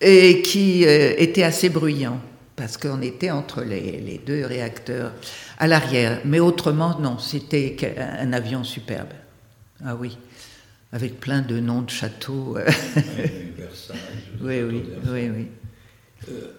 et 0.00 0.42
qui 0.42 0.82
était 0.84 1.42
assez 1.42 1.70
bruyant 1.70 2.20
parce 2.56 2.78
qu'on 2.78 3.02
était 3.02 3.30
entre 3.30 3.62
les, 3.62 4.20
deux 4.24 4.44
réacteurs 4.44 5.12
à 5.58 5.66
l'arrière. 5.66 6.20
Mais 6.24 6.40
autrement, 6.40 6.98
non, 6.98 7.18
c'était 7.18 7.76
un 7.98 8.32
avion 8.32 8.64
superbe. 8.64 9.12
Ah 9.84 9.94
oui, 9.94 10.16
avec 10.90 11.20
plein 11.20 11.42
de 11.42 11.60
noms 11.60 11.82
de 11.82 11.90
châteaux. 11.90 12.56
oui, 14.40 14.62
oui, 14.62 14.82
oui, 15.06 15.30
oui. 15.30 15.46
Euh, 16.30 16.52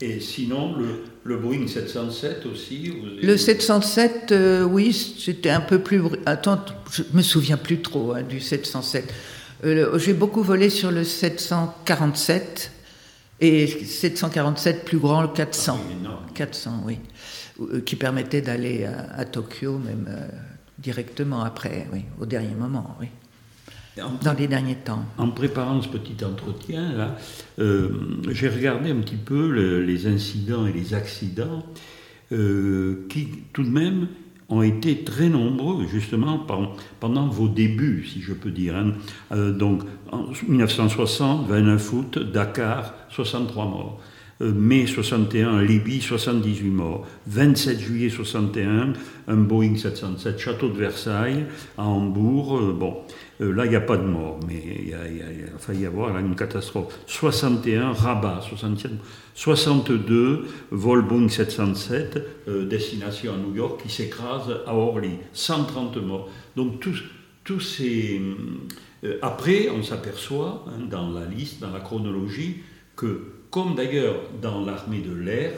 et 0.00 0.20
sinon, 0.20 0.76
le, 0.76 1.02
Boeing 1.36 1.66
707 1.66 2.46
aussi 2.46 2.92
Le 3.22 3.36
707, 3.36 4.32
euh, 4.32 4.62
oui, 4.62 4.92
c'était 4.92 5.50
un 5.50 5.60
peu 5.60 5.80
plus. 5.80 6.02
Attends, 6.26 6.64
je 6.90 7.02
me 7.12 7.22
souviens 7.22 7.56
plus 7.56 7.80
trop 7.80 8.12
hein, 8.12 8.22
du 8.22 8.40
707. 8.40 9.12
Euh, 9.64 9.98
j'ai 9.98 10.14
beaucoup 10.14 10.42
volé 10.42 10.70
sur 10.70 10.90
le 10.90 11.04
747 11.04 12.72
et 13.40 13.66
747 13.66 14.84
plus 14.84 14.98
grand, 14.98 15.22
le 15.22 15.28
400. 15.28 15.78
400, 16.34 16.70
ah 16.72 16.82
oui. 16.86 16.98
Qui 17.84 17.96
permettait 17.96 18.40
d'aller 18.40 18.84
à, 18.84 19.24
Tokyo, 19.24 19.78
même 19.78 20.08
directement 20.78 21.42
après, 21.42 21.88
oui, 21.92 22.04
au 22.20 22.26
dernier 22.26 22.54
moment, 22.54 22.96
oui 23.00 23.08
dans 24.22 24.32
les 24.34 24.46
derniers 24.46 24.76
temps. 24.76 25.04
En 25.16 25.28
préparant 25.28 25.80
ce 25.82 25.88
petit 25.88 26.24
entretien, 26.24 26.92
là, 26.92 27.16
euh, 27.58 27.90
j'ai 28.30 28.48
regardé 28.48 28.90
un 28.90 29.00
petit 29.00 29.16
peu 29.16 29.50
les 29.80 30.06
incidents 30.06 30.66
et 30.66 30.72
les 30.72 30.94
accidents 30.94 31.64
euh, 32.32 33.06
qui, 33.08 33.28
tout 33.52 33.62
de 33.62 33.70
même, 33.70 34.08
ont 34.50 34.62
été 34.62 35.04
très 35.04 35.28
nombreux, 35.28 35.86
justement, 35.86 36.38
pendant, 37.00 37.26
vos 37.28 37.48
débuts, 37.48 38.06
si 38.06 38.20
je 38.22 38.32
peux 38.32 38.50
dire. 38.50 38.76
Hein. 38.76 38.92
Euh, 39.32 39.52
donc, 39.52 39.82
en 40.10 40.26
1960, 40.48 41.46
29 41.48 41.92
août, 41.92 42.18
Dakar, 42.18 42.94
63 43.10 43.64
morts. 43.66 44.00
Mai 44.40 44.86
61, 44.86 45.62
Libye, 45.62 46.00
78 46.00 46.70
morts. 46.70 47.06
27 47.26 47.80
juillet 47.80 48.10
61, 48.10 48.92
un 49.26 49.36
Boeing 49.36 49.76
707, 49.76 50.38
Château 50.38 50.68
de 50.68 50.78
Versailles, 50.78 51.46
à 51.76 51.84
Hambourg. 51.84 52.72
bon. 52.72 52.98
Euh, 53.40 53.52
là, 53.52 53.66
il 53.66 53.70
n'y 53.70 53.76
a 53.76 53.80
pas 53.80 53.96
de 53.96 54.02
mort, 54.02 54.40
mais 54.46 54.60
il, 54.86 54.94
a, 54.94 55.58
failli 55.58 55.82
y 55.82 55.86
avoir 55.86 56.16
une 56.18 56.34
catastrophe. 56.34 56.98
61, 57.06 57.92
Rabat, 57.92 58.40
62, 59.34 60.44
vol 60.70 61.02
Boeing 61.02 61.28
707, 61.28 62.18
euh, 62.48 62.66
destination 62.66 63.34
à 63.34 63.36
New 63.36 63.54
York, 63.54 63.82
qui 63.82 63.88
s'écrase 63.92 64.50
à 64.66 64.74
Orly. 64.74 65.18
130 65.32 65.98
morts. 65.98 66.28
Donc 66.56 66.80
tous, 66.80 67.60
ces... 67.60 68.20
Euh, 69.04 69.18
après, 69.22 69.68
on 69.70 69.82
s'aperçoit, 69.84 70.64
hein, 70.66 70.86
dans 70.90 71.10
la 71.10 71.24
liste, 71.24 71.60
dans 71.60 71.70
la 71.70 71.80
chronologie, 71.80 72.56
que 72.96 73.37
comme 73.50 73.74
d'ailleurs 73.74 74.16
dans 74.42 74.64
l'armée 74.64 75.00
de 75.00 75.14
l'air, 75.14 75.52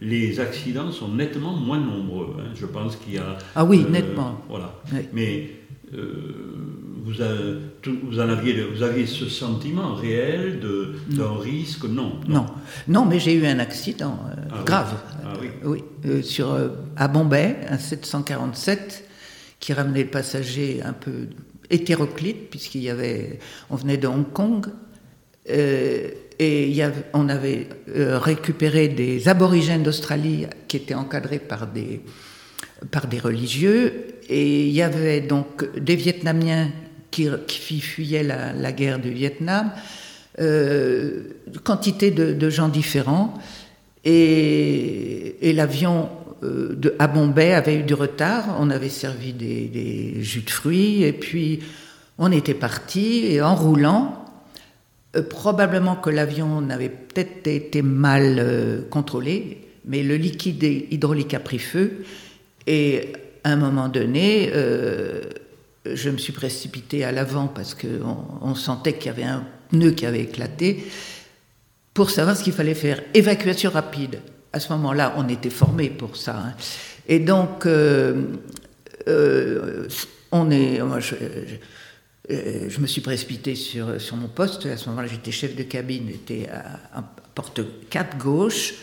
les 0.00 0.40
accidents 0.40 0.90
sont 0.90 1.08
nettement 1.08 1.52
moins 1.52 1.80
nombreux. 1.80 2.36
Hein. 2.38 2.50
Je 2.54 2.66
pense 2.66 2.96
qu'il 2.96 3.14
y 3.14 3.18
a... 3.18 3.38
Ah 3.54 3.64
oui, 3.64 3.84
nettement. 3.88 4.40
Voilà. 4.48 4.74
Mais 5.12 5.50
euh, 5.94 7.60
vous, 8.02 8.20
en 8.20 8.28
aviez, 8.28 8.62
vous 8.62 8.82
aviez 8.82 9.06
ce 9.06 9.28
sentiment 9.28 9.94
réel 9.94 10.60
d'un 11.08 11.38
risque? 11.38 11.84
Non, 11.84 12.20
non, 12.28 12.46
non. 12.86 13.06
mais 13.06 13.18
j'ai 13.18 13.32
eu 13.32 13.46
un 13.46 13.58
accident 13.58 14.18
euh, 14.30 14.42
ah 14.50 14.62
grave. 14.64 14.94
Ah 15.24 15.32
oui. 15.64 15.82
Euh, 16.04 16.22
sur, 16.22 16.54
à 16.96 17.08
Bombay, 17.08 17.56
un 17.68 17.78
747 17.78 19.08
qui 19.60 19.72
ramenait 19.72 20.04
le 20.04 20.10
passager 20.10 20.82
un 20.84 20.92
peu 20.92 21.28
hétéroclite, 21.70 22.50
puisqu'il 22.50 22.82
y 22.82 22.90
avait, 22.90 23.38
on 23.70 23.76
venait 23.76 23.96
de 23.96 24.06
Hong 24.06 24.30
Kong, 24.30 24.66
et 25.48 26.68
y 26.68 26.82
avait, 26.82 27.04
on 27.14 27.28
avait 27.28 27.66
récupéré 27.94 28.88
des 28.88 29.28
aborigènes 29.28 29.82
d'Australie 29.82 30.46
qui 30.68 30.76
étaient 30.76 30.94
encadrés 30.94 31.38
par 31.38 31.66
des, 31.66 32.00
par 32.90 33.06
des 33.06 33.18
religieux, 33.18 33.92
et 34.28 34.66
il 34.66 34.72
y 34.72 34.82
avait 34.82 35.20
donc 35.20 35.78
des 35.78 35.96
Vietnamiens 35.96 36.70
qui, 37.10 37.80
fuyaient 37.80 38.22
la, 38.22 38.72
guerre 38.72 38.98
du 38.98 39.10
Vietnam, 39.10 39.72
euh, 40.40 41.22
quantité 41.64 42.10
de, 42.10 42.50
gens 42.50 42.68
différents, 42.68 43.34
et, 44.04 45.52
l'avion 45.54 46.08
euh, 46.44 46.96
à 46.98 47.08
Bombay 47.08 47.52
avait 47.52 47.76
eu 47.76 47.82
du 47.82 47.94
retard, 47.94 48.56
on 48.60 48.70
avait 48.70 48.88
servi 48.88 49.32
des, 49.32 50.22
jus 50.22 50.42
de 50.42 50.50
fruits, 50.50 51.02
et 51.02 51.12
puis 51.12 51.60
on 52.18 52.30
était 52.30 52.54
parti, 52.54 53.24
et 53.26 53.42
en 53.42 53.56
roulant, 53.56 54.17
euh, 55.16 55.22
probablement 55.22 55.96
que 55.96 56.10
l'avion 56.10 56.60
n'avait 56.60 56.88
peut-être 56.88 57.46
été 57.46 57.82
mal 57.82 58.84
contrôlé, 58.90 59.68
mais 59.84 60.02
le 60.02 60.16
liquide 60.16 60.62
hydraulique 60.62 61.34
a 61.34 61.40
pris 61.40 61.58
feu, 61.58 62.04
et 62.66 63.12
à 63.44 63.52
un 63.52 63.56
moment 63.56 63.88
donné, 63.88 64.50
euh, 64.54 65.22
je 65.86 66.10
me 66.10 66.18
suis 66.18 66.34
précipité 66.34 67.02
à 67.04 67.12
l'avant 67.12 67.46
parce 67.46 67.74
qu'on 67.74 68.16
on 68.42 68.54
sentait 68.54 68.94
qu'il 68.94 69.06
y 69.06 69.08
avait 69.08 69.22
un 69.22 69.44
pneu 69.70 69.92
qui 69.92 70.04
avait 70.04 70.20
éclaté 70.20 70.84
pour 71.94 72.10
savoir 72.10 72.36
ce 72.36 72.44
qu'il 72.44 72.52
fallait 72.52 72.74
faire. 72.74 73.02
Évacuation 73.14 73.70
rapide. 73.70 74.20
À 74.52 74.60
ce 74.60 74.70
moment-là, 74.74 75.14
on 75.16 75.28
était 75.28 75.50
formé 75.50 75.88
pour 75.88 76.16
ça. 76.16 76.36
Hein. 76.36 76.52
Et 77.06 77.18
donc, 77.18 77.64
euh, 77.64 78.24
euh, 79.08 79.88
on 80.30 80.50
est, 80.50 80.80
me 82.28 82.86
suis 82.86 83.00
précipité 83.00 83.54
sur, 83.54 83.86
mon 84.12 84.28
poste. 84.28 84.66
À 84.66 84.76
ce 84.76 84.88
moment-là, 84.88 85.08
j'étais 85.08 85.32
chef 85.32 85.56
de 85.56 85.62
cabine, 85.62 86.08
j'étais 86.08 86.48
à, 86.48 86.98
à 86.98 87.02
porte 87.34 87.60
4 87.90 88.18
gauche. 88.18 88.74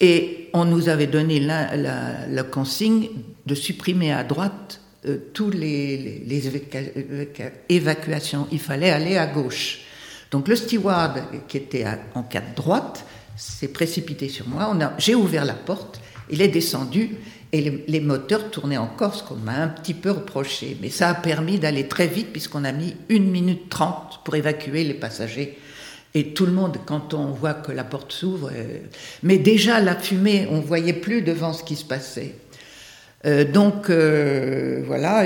Et 0.00 0.48
on 0.52 0.64
nous 0.64 0.88
avait 0.88 1.06
donné 1.06 1.40
la, 1.40 2.42
consigne 2.44 3.08
de 3.46 3.54
supprimer 3.54 4.12
à 4.12 4.22
droite 4.24 4.80
euh, 5.06 5.18
tous 5.34 5.50
les, 5.50 6.22
évacuations. 7.68 8.46
Il 8.52 8.60
fallait 8.60 8.90
aller 8.90 9.16
à 9.16 9.26
gauche. 9.26 9.80
Donc 10.30 10.46
le 10.46 10.56
steward 10.56 11.22
qui 11.48 11.56
était 11.56 11.84
en 12.14 12.22
quatre 12.22 12.54
droite 12.54 13.04
s'est 13.36 13.68
précipité 13.68 14.28
sur 14.28 14.46
moi. 14.46 14.76
J'ai 14.98 15.14
ouvert 15.14 15.44
la 15.44 15.54
porte, 15.54 16.00
il 16.30 16.42
est 16.42 16.48
descendu 16.48 17.16
et 17.52 17.84
les, 17.86 18.00
moteurs 18.00 18.50
tournaient 18.50 18.76
encore, 18.76 19.14
ce 19.14 19.22
qu'on 19.22 19.36
m'a 19.36 19.62
un 19.62 19.68
petit 19.68 19.94
peu 19.94 20.10
reproché. 20.10 20.76
Mais 20.82 20.90
ça 20.90 21.08
a 21.08 21.14
permis 21.14 21.58
d'aller 21.58 21.88
très 21.88 22.06
vite 22.06 22.28
puisqu'on 22.30 22.64
a 22.64 22.72
mis 22.72 22.94
une 23.08 23.30
minute 23.30 23.68
trente 23.68 24.20
pour 24.24 24.34
évacuer 24.34 24.84
les 24.84 24.94
passagers 24.94 25.58
et 26.14 26.32
tout 26.32 26.46
le 26.46 26.52
monde, 26.52 26.78
quand 26.86 27.14
on 27.14 27.26
voit 27.26 27.54
que 27.54 27.70
la 27.70 27.84
porte 27.84 28.12
s'ouvre, 28.12 28.50
euh, 28.54 28.78
mais 29.22 29.38
déjà 29.38 29.80
la 29.80 29.94
fumée, 29.94 30.48
on 30.50 30.60
voyait 30.60 30.94
plus 30.94 31.22
devant 31.22 31.52
ce 31.52 31.62
qui 31.62 31.76
se 31.76 31.84
passait. 31.84 32.34
Euh, 33.26 33.44
donc 33.44 33.90
euh, 33.90 34.82
voilà, 34.86 35.24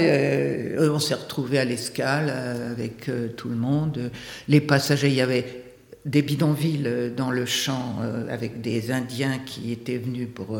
on 0.80 0.98
s'est 0.98 1.14
retrouvé 1.14 1.58
à 1.58 1.64
l'escale 1.64 2.30
avec 2.72 3.10
tout 3.36 3.48
le 3.48 3.54
monde. 3.54 4.10
Les 4.48 4.60
passagers, 4.60 5.08
il 5.08 5.14
y 5.14 5.20
avait 5.20 5.61
des 6.04 6.22
bidonvilles 6.22 7.12
dans 7.16 7.30
le 7.30 7.46
champ 7.46 7.96
avec 8.28 8.60
des 8.60 8.90
Indiens 8.90 9.38
qui 9.46 9.70
étaient 9.70 9.98
venus 9.98 10.28
pour 10.34 10.58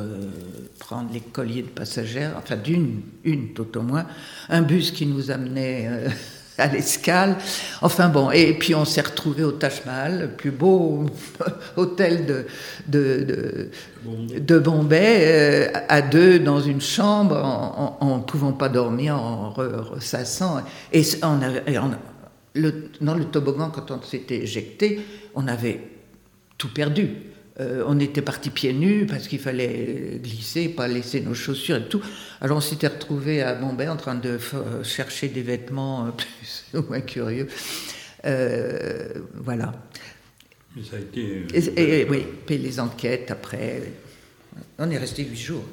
prendre 0.78 1.12
les 1.12 1.20
colliers 1.20 1.62
de 1.62 1.68
passagères, 1.68 2.34
enfin 2.38 2.56
d'une, 2.56 3.00
une 3.24 3.52
tout 3.52 3.76
au 3.76 3.82
moins, 3.82 4.06
un 4.48 4.62
bus 4.62 4.92
qui 4.92 5.04
nous 5.04 5.32
amenait 5.32 5.88
à 6.58 6.66
l'escale. 6.66 7.36
Enfin 7.80 8.08
bon, 8.08 8.30
et 8.30 8.54
puis 8.54 8.74
on 8.74 8.84
s'est 8.84 9.00
retrouvé 9.00 9.44
au 9.44 9.52
Taj 9.52 9.84
Mahal, 9.86 10.20
le 10.20 10.28
plus 10.28 10.50
beau 10.50 11.06
hôtel 11.76 12.46
de, 12.86 14.58
Bombay, 14.58 15.18
euh, 15.22 15.68
à 15.88 16.02
deux 16.02 16.38
dans 16.38 16.60
une 16.60 16.80
chambre, 16.80 17.36
en 18.00 18.18
ne 18.18 18.22
pouvant 18.22 18.52
pas 18.52 18.68
dormir, 18.68 19.16
en 19.16 19.50
ressassant. 19.50 20.62
Et 20.92 21.02
on 21.22 21.40
avait, 21.42 21.62
le, 22.54 22.90
dans 23.00 23.14
le 23.14 23.24
toboggan, 23.24 23.70
quand 23.70 23.90
on 23.90 24.02
s'était 24.02 24.38
éjecté, 24.38 25.00
on 25.34 25.46
avait 25.46 25.80
tout 26.58 26.72
perdu. 26.72 27.08
Euh, 27.60 27.84
on 27.86 28.00
était 28.00 28.22
parti 28.22 28.48
pieds 28.48 28.72
nus 28.72 29.06
parce 29.06 29.28
qu'il 29.28 29.38
fallait 29.38 30.18
glisser, 30.22 30.68
pas 30.68 30.88
laisser 30.88 31.20
nos 31.20 31.34
chaussures 31.34 31.76
et 31.76 31.88
tout. 31.88 32.00
Alors 32.40 32.56
on 32.56 32.62
s'était 32.62 32.86
retrouvé 32.86 33.42
à 33.42 33.54
Bombay 33.54 33.88
en 33.88 33.96
train 33.96 34.14
de 34.14 34.38
chercher 34.82 35.28
des 35.28 35.42
vêtements 35.42 36.06
euh, 36.06 36.10
plus 36.16 36.78
ou 36.78 36.82
moins 36.88 37.00
curieux. 37.00 37.48
Euh, 38.24 39.08
voilà. 39.34 39.72
Mais 40.74 40.82
ça 40.82 40.96
a 40.96 41.00
été. 41.00 41.46
Et, 41.76 42.06
oui, 42.08 42.24
puis 42.46 42.56
les 42.56 42.80
enquêtes 42.80 43.30
après. 43.30 43.92
On 44.78 44.90
est 44.90 44.98
resté 44.98 45.24
huit 45.24 45.36
jours. 45.36 45.64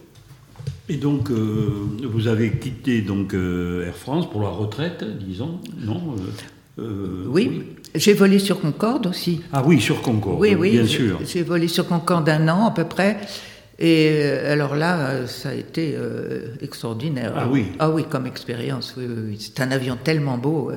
Et 0.90 0.98
donc, 0.98 1.30
vous 1.30 2.28
avez 2.28 2.58
quitté 2.58 3.02
donc 3.02 3.34
Air 3.34 3.96
France 3.96 4.30
pour 4.30 4.42
la 4.42 4.50
retraite, 4.50 5.04
disons, 5.20 5.62
non 5.78 6.16
oui. 7.28 7.64
J'ai 7.96 8.14
volé 8.14 8.38
sur 8.38 8.62
Concorde 8.62 9.08
aussi. 9.08 9.42
Ah 9.52 9.64
oui, 9.66 9.82
sur 9.82 10.02
Concorde, 10.02 10.40
oui, 10.40 10.56
oui, 10.56 10.72
bien 10.72 10.86
sûr. 10.86 11.20
J'ai 11.26 11.42
volé 11.42 11.68
sur 11.68 11.88
Concorde 11.88 12.30
un 12.30 12.48
an 12.48 12.68
à 12.68 12.72
peu 12.72 12.84
près. 12.84 13.18
Et 13.80 14.10
euh, 14.12 14.54
alors 14.54 14.76
là, 14.76 15.26
ça 15.26 15.50
a 15.50 15.54
été 15.54 15.96
euh, 15.96 16.54
extraordinaire. 16.62 17.34
Ah 17.36 17.48
oui 17.50 17.68
Ah 17.80 17.90
oui, 17.90 18.04
comme 18.10 18.28
expérience, 18.28 18.94
oui, 18.98 19.38
C'est 19.40 19.62
un 19.62 19.72
avion 19.72 19.98
tellement 20.02 20.38
beau. 20.38 20.72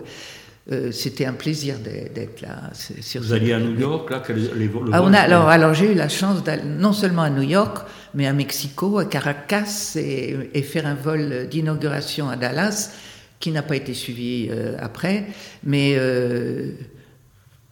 euh, 0.71 0.93
c'était 0.93 1.27
un 1.27 1.33
plaisir 1.33 1.77
d'être 1.81 2.41
là. 2.41 2.71
Sur 2.73 3.21
Vous 3.23 3.33
alliez 3.33 3.53
à 3.53 3.59
New 3.59 3.79
York, 3.79 4.09
là 4.09 4.23
les, 4.57 4.71
ah, 4.93 5.03
on 5.03 5.13
a, 5.13 5.19
Alors, 5.19 5.49
alors 5.49 5.75
j'ai 5.75 5.91
eu 5.91 5.95
la 5.95 6.09
chance 6.09 6.45
d'aller 6.45 6.63
non 6.63 6.93
seulement 6.93 7.23
à 7.23 7.31
New 7.31 7.43
York, 7.43 7.79
mais 8.15 8.29
à 8.29 8.33
Mexico, 8.33 8.99
à 8.99 9.05
Caracas, 9.05 9.97
et, 9.97 10.63
faire 10.63 10.87
un 10.87 10.95
vol 10.95 11.49
d'inauguration 11.51 12.31
à 12.31 12.37
Dallas, 12.37 12.93
qui 13.43 13.51
n'a 13.51 13.63
pas 13.63 13.77
été 13.77 13.93
suivi 13.93 14.49
euh, 14.51 14.77
après. 14.81 15.27
Mais 15.65 15.93
euh, 15.97 16.73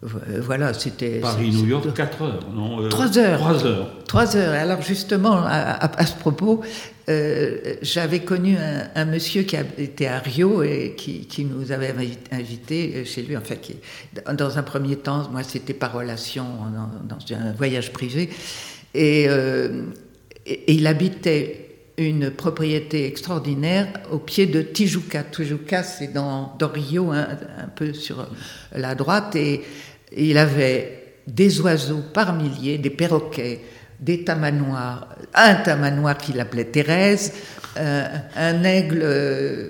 voilà, 0.01 0.75
c'était. 0.75 1.19
Paris-New 1.19 1.65
York, 1.65 1.91
4 1.95 2.21
heures, 2.21 2.49
non 2.53 2.87
3 2.89 3.17
heures. 3.17 3.39
3 3.39 3.65
heures. 3.65 3.91
3 4.05 4.37
heures. 4.37 4.53
Alors, 4.53 4.83
justement, 4.83 5.43
à 5.43 6.05
ce 6.05 6.15
propos, 6.15 6.61
euh, 7.09 7.75
j'avais 7.81 8.19
connu 8.19 8.57
un, 8.95 9.05
monsieur 9.05 9.43
qui 9.43 9.55
était 9.77 10.05
à 10.05 10.19
Rio 10.19 10.61
et 10.63 10.95
qui, 10.95 11.45
nous 11.45 11.71
avait 11.71 11.93
invité 12.31 13.03
chez 13.05 13.23
lui, 13.23 13.35
enfin, 13.35 13.55
qui, 13.55 13.77
dans 14.33 14.57
un 14.57 14.63
premier 14.63 14.95
temps, 14.97 15.27
moi 15.31 15.43
c'était 15.43 15.73
par 15.73 15.93
relation, 15.93 16.45
dans, 17.07 17.35
un 17.35 17.51
voyage 17.53 17.91
privé, 17.91 18.29
euh, 18.95 19.85
et, 20.45 20.73
il 20.73 20.85
habitait 20.87 21.70
une 21.97 22.31
propriété 22.31 23.05
extraordinaire 23.05 23.87
au 24.11 24.19
pied 24.19 24.45
de 24.45 24.61
Tijuca. 24.61 25.23
Tijuca, 25.23 25.83
c'est 25.83 26.13
dans, 26.13 26.57
Rio, 26.61 27.11
un, 27.11 27.27
peu 27.75 27.93
sur 27.93 28.27
la 28.73 28.95
droite, 28.95 29.35
et 29.35 29.61
il 30.15 30.37
avait 30.37 31.15
des 31.27 31.61
oiseaux 31.61 32.03
par 32.13 32.33
milliers, 32.33 32.77
des 32.77 32.89
perroquets, 32.89 33.61
des 33.99 34.23
tamanoirs, 34.23 35.15
un 35.33 35.55
tamanoir 35.55 36.17
qu'il 36.17 36.39
appelait 36.39 36.65
Thérèse, 36.65 37.33
euh, 37.77 38.05
un 38.35 38.63
aigle 38.63 39.01
euh, 39.03 39.69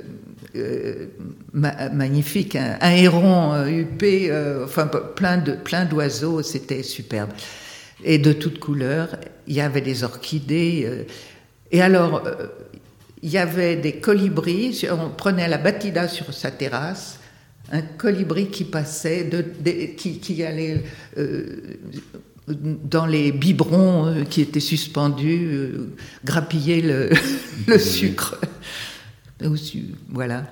euh, 0.55 1.07
magnifique, 1.53 2.55
un, 2.55 2.91
héron 2.91 3.65
huppé, 3.67 4.32
enfin 4.63 4.88
plein 4.88 5.38
de 5.38 5.53
plein 5.53 5.86
d'oiseaux, 5.86 6.41
c'était 6.41 6.84
superbe. 6.84 7.30
Et 8.03 8.17
de 8.17 8.34
toutes 8.34 8.59
couleurs, 8.59 9.09
il 9.47 9.55
y 9.55 9.61
avait 9.61 9.82
des 9.82 10.03
orchidées. 10.03 11.05
Et 11.72 11.82
alors, 11.82 12.24
il 13.22 13.30
y 13.30 13.38
avait 13.38 13.76
des 13.76 13.93
colibris, 13.93 14.86
on 14.91 15.09
prenait 15.09 15.47
la 15.47 15.57
batida 15.57 16.07
sur 16.07 16.34
sa 16.34 16.51
terrasse, 16.51 17.19
un 17.72 17.82
colibri 17.82 18.47
qui 18.47 18.65
passait, 18.65 19.24
de, 19.24 19.41
qui, 19.95 20.19
qui, 20.19 20.43
allait 20.43 20.84
dans 22.47 23.05
les 23.05 23.32
biberons 23.32 24.07
euh, 24.07 24.24
qui 24.24 24.41
étaient 24.41 24.59
suspendus, 24.59 25.47
euh, 25.51 25.93
grappiller 26.26 26.82
le, 26.82 27.09
sucre. 27.78 28.39
voilà. 30.09 30.45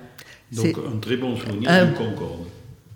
Donc 0.52 0.76
un 0.78 0.98
très 0.98 1.16
bon 1.16 1.36
souvenir 1.36 1.86
du 1.86 1.94
Concorde. 1.94 2.46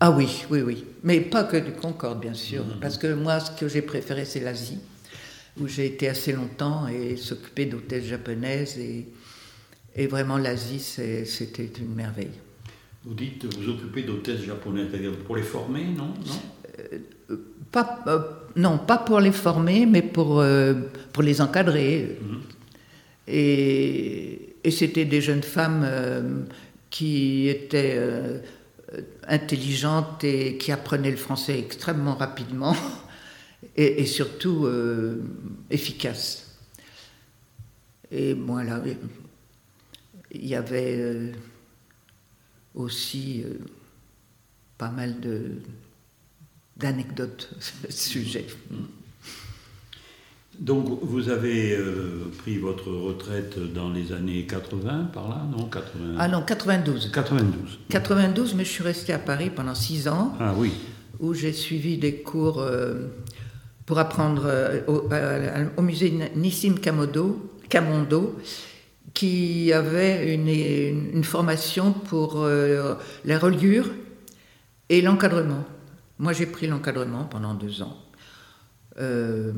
Ah 0.01 0.11
oui, 0.11 0.45
oui, 0.51 0.61
oui. 0.61 0.85
Mais 1.03 1.21
pas 1.21 1.45
que 1.45 1.57
du 1.57 1.73
Concorde, 1.73 2.21
bien 2.21 2.35
sûr. 2.35 2.63
Mm-hmm. 2.63 2.81
Parce 2.81 2.99
que 2.99 3.15
moi, 3.15 3.41
ce 3.41 3.53
que 3.53 3.69
j'ai 3.69 3.83
préféré, 3.83 4.25
c'est 4.25 4.41
l'Asie, 4.41 4.79
où 5.61 5.69
j'ai 5.69 5.87
été 5.87 6.09
assez 6.09 6.33
longtemps 6.33 6.89
et 6.89 7.17
s'occuper 7.17 7.67
d'hôtesses 7.67 8.05
japonaises. 8.05 8.79
Et, 8.79 9.07
et 9.97 10.07
vraiment, 10.07 10.39
l'Asie, 10.39 10.81
c'était 10.81 11.71
une 11.79 11.95
merveille. 11.95 12.39
Vous 13.05 13.15
dites 13.15 13.45
vous 13.45 13.71
occupez 13.71 14.03
d'hôtesses 14.03 14.43
japonaises, 14.43 14.89
pour 15.27 15.37
les 15.37 15.43
former, 15.43 15.85
non, 15.85 16.15
non? 16.27 16.43
Euh, 16.81 16.99
pas, 17.71 18.05
non, 18.57 18.79
pas 18.79 18.99
pour 18.99 19.21
les 19.21 19.33
former, 19.33 19.87
mais 19.87 20.03
pour, 20.03 20.41
euh, 20.41 20.75
pour 21.13 21.23
les 21.23 21.41
encadrer. 21.41 22.19
Mhm. 22.21 22.41
Et, 23.27 24.57
et 24.63 24.71
c'était 24.71 25.05
des 25.05 25.21
jeunes 25.21 25.43
femmes 25.43 25.83
euh, 25.85 26.23
qui 26.91 27.49
étaient 27.49 27.95
euh, 27.97 28.39
intelligentes 29.27 30.25
et 30.25 30.57
qui 30.57 30.73
apprenaient 30.73 31.11
le 31.11 31.17
français 31.17 31.59
extrêmement 31.59 32.15
rapidement 32.15 32.77
et, 33.77 34.03
et 34.03 34.07
surtout 34.07 34.69
efficaces. 35.71 36.57
Et 38.11 38.35
voilà, 38.35 38.83
il 40.31 40.47
y 40.47 40.55
avait 40.55 41.33
aussi 42.75 43.45
pas 44.79 44.91
mal 44.91 45.21
de 45.21 45.53
d'anecdotes 46.77 47.51
sujet. 47.89 48.47
Donc 50.59 51.01
vous 51.03 51.29
avez 51.31 51.73
euh, 51.77 52.31
pris 52.39 52.59
votre 52.59 52.91
retraite 52.91 53.59
dans 53.73 53.91
les 53.91 54.13
années 54.13 54.47
80, 54.47 55.11
par 55.13 55.29
là, 55.29 55.43
non 55.51 55.67
80... 55.67 56.15
Ah 56.19 56.29
non, 56.29 56.43
92. 56.43 57.11
92. 57.13 57.81
92, 57.89 58.55
mais 58.55 58.65
je 58.65 58.71
suis 58.71 58.85
restée 58.85 59.13
à 59.13 59.19
Paris 59.19 59.51
pendant 59.51 59.75
six 59.75 60.07
ans. 60.07 60.35
Ah 60.39 60.55
oui. 60.57 60.73
Où 61.19 61.35
j'ai 61.35 61.53
suivi 61.53 61.99
des 61.99 62.23
cours 62.23 62.61
euh, 62.61 63.09
pour 63.87 63.99
apprendre 63.99 64.45
euh, 64.47 65.67
au, 65.77 65.83
musée 65.83 66.13
Nissim 66.35 66.77
Camondo 66.79 67.51
qui 69.13 69.73
avait 69.73 70.35
une, 70.35 71.23
formation 71.25 71.93
pour 71.93 72.47
la 73.25 73.39
reliure 73.39 73.87
et 74.89 75.03
l'encadrement. 75.03 75.65
Moi, 76.19 76.33
j'ai 76.33 76.47
pris 76.47 76.67
l'encadrement 76.67 77.25
pendant 77.25 77.55
deux 77.55 77.83
ans 77.83 77.97
euh, 79.01 79.53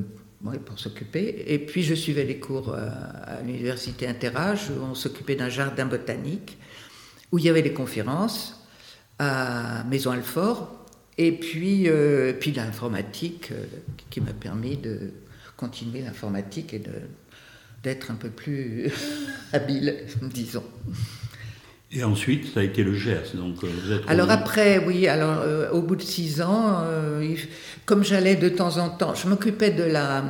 pour 0.65 0.79
s'occuper. 0.79 1.45
Et 1.47 1.59
puis, 1.59 1.83
je 1.83 1.95
suivais 1.95 2.25
les 2.25 2.39
cours 2.39 2.75
à, 2.75 3.43
l'université 3.43 4.07
Interage, 4.07 4.71
où 4.71 4.83
on 4.83 4.95
s'occupait 4.95 5.37
d'un 5.37 5.49
jardin 5.49 5.87
botanique, 5.87 6.59
où 7.33 7.39
il 7.39 7.45
y 7.45 7.49
avait 7.51 7.63
des 7.63 7.73
conférences 7.73 8.67
à 9.19 9.85
Maison 9.85 10.13
Alfort, 10.13 10.86
et 11.19 11.33
puis, 11.33 11.89
euh, 11.89 12.33
puis 12.39 12.53
l'informatique, 12.53 13.51
euh, 13.53 13.65
qui 14.11 14.21
m'a 14.21 14.33
permis 14.33 14.77
de 14.77 15.13
continuer 15.57 16.03
l'informatique 16.03 16.75
et 16.75 16.83
d'être 17.83 18.11
un 18.11 18.17
peu 18.17 18.29
plus 18.29 18.91
habile, 19.53 20.05
disons. 20.23 20.65
Et 21.93 22.05
ensuite, 22.05 22.53
ça 22.53 22.61
a 22.61 22.63
été 22.65 22.83
le 22.83 22.95
Gers. 22.95 23.35
Donc, 23.35 23.65
euh, 23.65 23.69
vous 23.69 23.93
êtes 23.93 24.03
alors 24.09 24.31
après, 24.31 24.85
oui, 24.85 25.07
alors 25.07 25.41
euh, 25.41 25.71
au 25.71 25.81
bout 25.81 25.97
de 25.97 26.03
six 26.03 26.43
ans, 26.43 26.85
comme 27.87 28.05
j'allais 28.05 28.37
de 28.37 28.49
temps 28.49 28.77
en 28.77 28.91
temps, 28.91 29.15
je 29.15 29.29
m'occupais 29.29 29.71
de 29.71 29.85
la 29.85 30.25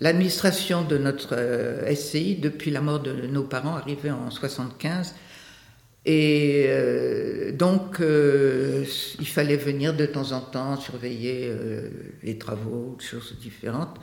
l'administration 0.00 0.84
de 0.84 0.96
notre 0.96 1.36
SCI 1.92 2.36
depuis 2.36 2.70
la 2.70 2.80
mort 2.80 3.00
de 3.00 3.26
nos 3.26 3.42
parents, 3.42 3.76
arrivés 3.76 4.12
en 4.12 4.30
75. 4.30 5.12
Et 6.10 6.70
donc, 7.52 7.98
il 8.00 9.26
fallait 9.26 9.58
venir 9.58 9.92
de 9.94 10.06
temps 10.06 10.32
en 10.32 10.40
temps 10.40 10.80
surveiller 10.80 11.52
les 12.22 12.38
travaux, 12.38 12.96
choses 12.98 13.36
différentes. 13.42 13.98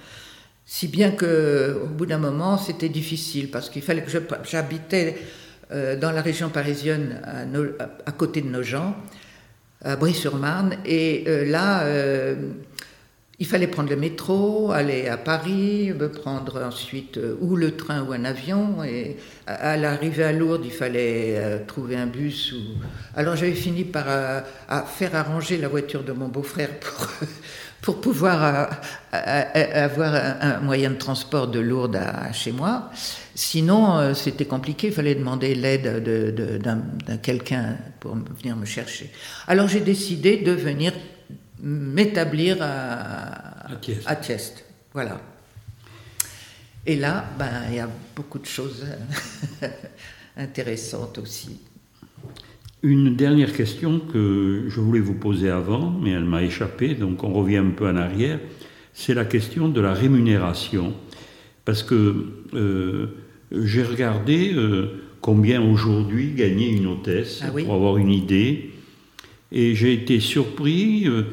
Si 0.67 0.87
bien 0.87 1.11
qu'au 1.11 1.87
bout 1.87 2.07
d'un 2.07 2.17
moment, 2.17 2.57
c'était 2.57 2.89
difficile 2.89 3.51
parce 3.51 3.69
qu'il 3.69 3.83
fallait 3.83 4.03
que 4.03 4.11
j'habitais 4.43 5.15
euh, 5.71 5.95
dans 5.95 6.11
la 6.11 6.21
région 6.21 6.49
parisienne, 6.49 7.21
à, 8.05 8.11
côté 8.11 8.41
de 8.41 8.49
Nogent, 8.49 8.95
à 9.83 9.95
Brie-sur-Marne. 9.95 10.77
Et 10.85 11.23
euh, 11.27 11.45
là, 11.45 11.83
euh, 11.83 12.35
il 13.39 13.45
fallait 13.45 13.67
prendre 13.67 13.89
le 13.89 13.95
métro, 13.95 14.71
aller 14.71 15.07
à 15.07 15.17
Paris, 15.17 15.91
prendre 16.21 16.63
ensuite 16.63 17.19
ou 17.41 17.55
le 17.55 17.75
train 17.75 18.03
ou 18.03 18.13
un 18.13 18.23
avion. 18.23 18.83
Et 18.83 19.17
à, 19.45 19.75
l'arrivée 19.77 20.23
à 20.23 20.31
Lourdes, 20.31 20.65
il 20.65 20.71
fallait 20.71 21.63
trouver 21.67 21.97
un 21.97 22.07
bus. 22.07 22.53
Ou... 22.53 22.61
Alors 23.15 23.35
j'avais 23.35 23.53
fini 23.53 23.83
par 23.83 24.05
faire 24.87 25.15
arranger 25.15 25.57
la 25.57 25.67
voiture 25.67 26.03
de 26.03 26.13
mon 26.13 26.29
beau-frère 26.29 26.69
pour, 27.81 27.99
pouvoir 28.01 28.69
avoir 29.11 30.15
un, 30.41 30.59
moyen 30.59 30.91
de 30.91 30.97
transport 30.97 31.47
de 31.47 31.59
Lourdes 31.59 31.97
à 31.97 32.31
chez 32.31 32.51
moi. 32.51 32.89
Sinon, 33.37 33.97
euh, 33.97 34.13
c'était 34.13 34.45
compliqué, 34.45 34.87
il 34.87 34.93
fallait 34.93 35.13
demander 35.13 35.55
l'aide 35.55 36.01
d'un 36.63 37.17
quelqu'un 37.17 37.77
pour 37.99 38.15
venir 38.15 38.55
me 38.55 38.65
chercher. 38.65 39.11
Alors 39.45 39.67
j'ai 39.67 39.81
décidé 39.81 40.37
de 40.37 40.53
venir 40.53 40.93
m'établir 41.65 42.57
à, 42.61 43.71
à. 44.05 44.17
Voilà. 44.93 45.19
Et 46.85 46.95
là, 46.95 47.25
ben, 47.39 47.63
il 47.69 47.75
y 47.77 47.79
a 47.79 47.89
beaucoup 48.15 48.37
de 48.37 48.45
choses 48.45 48.85
intéressantes 50.37 51.17
aussi. 51.17 51.59
Une 52.83 53.15
dernière 53.15 53.51
question 53.51 53.99
que 53.99 54.65
je 54.67 54.79
voulais 54.79 54.99
vous 54.99 55.15
poser 55.15 55.49
avant, 55.49 55.89
mais 55.89 56.11
elle 56.11 56.25
m'a 56.25 56.43
échappé, 56.43 56.93
donc 56.93 57.23
on 57.23 57.33
revient 57.33 57.57
un 57.57 57.71
peu 57.71 57.89
en 57.89 57.95
arrière, 57.95 58.39
c'est 58.93 59.15
la 59.15 59.25
question 59.25 59.67
de 59.67 59.81
la 59.81 59.93
rémunération. 59.93 60.93
Parce 61.65 61.81
que 61.81 62.27
euh, 62.53 63.07
j'ai 63.51 63.81
regardé 63.81 64.53
euh, 64.53 65.01
combien 65.19 65.63
aujourd'hui 65.63 66.33
gagnait 66.35 66.69
une 66.69 66.85
hôtesse 66.85 67.41
ah 67.43 67.49
pour 67.49 67.73
avoir 67.73 67.97
une 67.97 68.11
idée. 68.11 68.69
Et 69.51 69.73
j'ai 69.73 69.93
été 69.93 70.19
surpris. 70.19 71.07
Euh, 71.07 71.23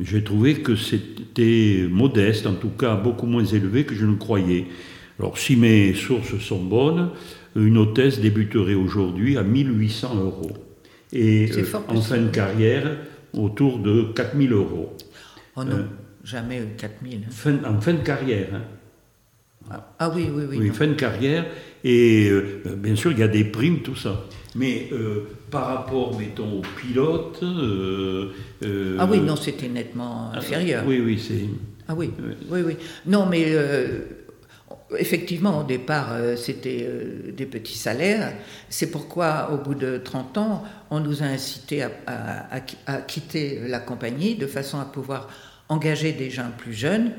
j'ai 0.00 0.22
trouvé 0.22 0.54
que 0.62 0.76
c'était 0.76 1.86
modeste, 1.90 2.46
en 2.46 2.54
tout 2.54 2.70
cas 2.70 2.94
beaucoup 2.96 3.26
moins 3.26 3.44
élevé 3.44 3.84
que 3.84 3.94
je 3.94 4.06
ne 4.06 4.14
croyais. 4.14 4.66
Alors, 5.18 5.36
si 5.38 5.56
mes 5.56 5.94
sources 5.94 6.38
sont 6.38 6.62
bonnes, 6.62 7.10
une 7.56 7.76
hôtesse 7.78 8.20
débuterait 8.20 8.74
aujourd'hui 8.74 9.36
à 9.36 9.42
1800 9.42 10.14
euros. 10.16 10.52
Et 11.12 11.50
euh, 11.50 11.64
en 11.88 12.00
fin 12.00 12.18
de 12.18 12.28
carrière, 12.28 12.98
autour 13.32 13.78
de 13.80 14.12
4000 14.14 14.52
euros. 14.52 14.96
Oh 15.56 15.64
non, 15.64 15.86
jamais 16.22 16.62
4000. 16.76 17.22
Fin- 17.30 17.64
en 17.64 17.80
fin 17.80 17.94
de 17.94 17.98
carrière. 18.04 18.48
hein. 18.54 18.62
Ah, 19.70 19.94
ah 19.98 20.12
oui, 20.14 20.28
oui, 20.32 20.44
oui. 20.48 20.56
Oui, 20.60 20.68
non. 20.68 20.72
fin 20.74 20.86
de 20.86 20.94
carrière. 20.94 21.44
Et 21.84 22.28
euh, 22.30 22.62
bien 22.76 22.94
sûr, 22.94 23.10
il 23.12 23.18
y 23.18 23.22
a 23.22 23.28
des 23.28 23.44
primes, 23.44 23.80
tout 23.80 23.96
ça. 23.96 24.24
Mais 24.54 24.88
euh, 24.92 25.28
par 25.50 25.66
rapport, 25.66 26.18
mettons, 26.18 26.58
aux 26.58 26.62
pilotes. 26.80 27.40
euh, 27.42 28.32
euh, 28.64 28.96
Ah 28.98 29.06
oui, 29.10 29.20
non, 29.20 29.36
c'était 29.36 29.68
nettement 29.68 30.30
inférieur. 30.32 30.84
Oui, 30.86 31.00
oui, 31.04 31.18
c'est. 31.18 31.44
Ah 31.86 31.94
oui, 31.96 32.10
Oui. 32.50 32.60
oui. 32.64 32.76
Non, 33.06 33.26
mais 33.26 33.46
effectivement, 34.98 35.60
au 35.60 35.64
départ, 35.64 36.08
c'était 36.36 36.88
des 37.36 37.46
petits 37.46 37.76
salaires. 37.76 38.32
C'est 38.68 38.90
pourquoi, 38.90 39.50
au 39.52 39.58
bout 39.58 39.74
de 39.74 39.98
30 39.98 40.38
ans, 40.38 40.64
on 40.90 41.00
nous 41.00 41.22
a 41.22 41.26
incité 41.26 41.82
à, 41.82 41.90
à- 42.06 42.54
à 42.54 42.60
qui- 42.60 42.76
à 42.86 42.96
quitter 42.98 43.60
la 43.68 43.80
compagnie 43.80 44.34
de 44.34 44.46
façon 44.46 44.80
à 44.80 44.84
pouvoir 44.84 45.28
engager 45.68 46.12
des 46.12 46.30
gens 46.30 46.50
plus 46.56 46.72
jeunes. 46.74 47.12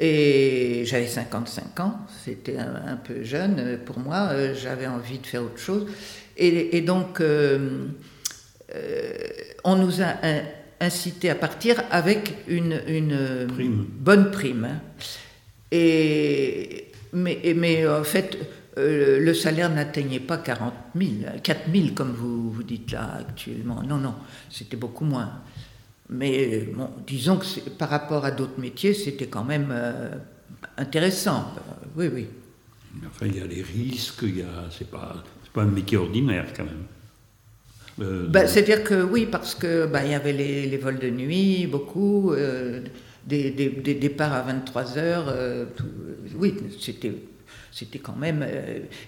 Et 0.00 0.82
j'avais 0.84 1.06
55 1.06 1.78
ans, 1.80 1.94
c'était 2.24 2.58
un, 2.58 2.74
un 2.92 2.96
peu 2.96 3.22
jeune 3.22 3.78
pour 3.84 4.00
moi, 4.00 4.30
j'avais 4.54 4.88
envie 4.88 5.18
de 5.18 5.26
faire 5.26 5.42
autre 5.44 5.58
chose. 5.60 5.86
Et, 6.36 6.76
et 6.76 6.80
donc, 6.80 7.20
euh, 7.20 7.86
euh, 8.74 9.12
on 9.64 9.76
nous 9.76 10.00
a 10.00 10.14
in- 10.22 10.42
incité 10.80 11.30
à 11.30 11.34
partir 11.34 11.82
avec 11.90 12.34
une, 12.48 12.80
une 12.88 13.46
Prime. 13.54 13.86
bonne 13.88 14.30
prime. 14.30 14.80
Et, 15.70 16.88
mais, 17.12 17.86
en 17.86 18.04
fait, 18.04 18.36
euh, 18.78 19.20
le 19.20 19.34
salaire 19.34 19.70
n'atteignait 19.70 20.20
pas 20.20 20.38
40 20.38 20.72
000, 20.96 21.10
4 21.42 21.60
000 21.72 21.88
comme 21.94 22.12
vous, 22.12 22.50
vous 22.50 22.62
dites 22.62 22.92
là 22.92 23.18
actuellement. 23.20 23.82
Non, 23.82 23.98
non, 23.98 24.14
c'était 24.50 24.76
beaucoup 24.76 25.04
moins. 25.04 25.30
Mais 26.10 26.68
bon, 26.74 26.90
disons 27.06 27.36
que 27.38 27.70
par 27.70 27.88
rapport 27.90 28.24
à 28.24 28.30
d'autres 28.30 28.58
métiers, 28.60 28.92
c'était 28.94 29.28
quand 29.28 29.44
même 29.44 29.68
euh, 29.70 30.10
intéressant. 30.76 31.54
Oui, 31.96 32.08
oui. 32.12 32.26
Enfin, 33.06 33.26
il 33.26 33.36
y 33.38 33.40
a 33.40 33.46
les 33.46 33.62
risques, 33.62 34.20
il 34.24 34.38
y 34.38 34.42
a. 34.42 34.68
C'est 34.70 34.90
pas, 34.90 35.22
pas 35.52 35.62
un 35.62 35.66
métier 35.66 35.96
ordinaire, 35.98 36.46
quand 36.56 36.64
même. 36.64 36.84
Euh, 38.00 38.26
Ben, 38.28 38.46
C'est-à-dire 38.46 38.84
que 38.84 39.02
oui, 39.02 39.26
parce 39.30 39.54
que 39.54 39.86
ben, 39.86 40.02
il 40.04 40.10
y 40.12 40.14
avait 40.14 40.32
les, 40.32 40.66
les 40.66 40.76
vols 40.78 40.98
de 40.98 41.10
nuit, 41.10 41.66
beaucoup, 41.66 42.32
euh, 42.32 42.80
des, 43.26 43.50
des- 43.50 43.68
des 43.70 43.94
départs 43.94 44.32
à 44.32 44.42
23 44.42 44.98
heures. 44.98 45.26
euh, 45.28 45.66
tout- 45.76 45.84
oui, 46.36 46.54
c'était, 46.80 47.12
c'était 47.70 47.98
quand 47.98 48.16
même. 48.16 48.46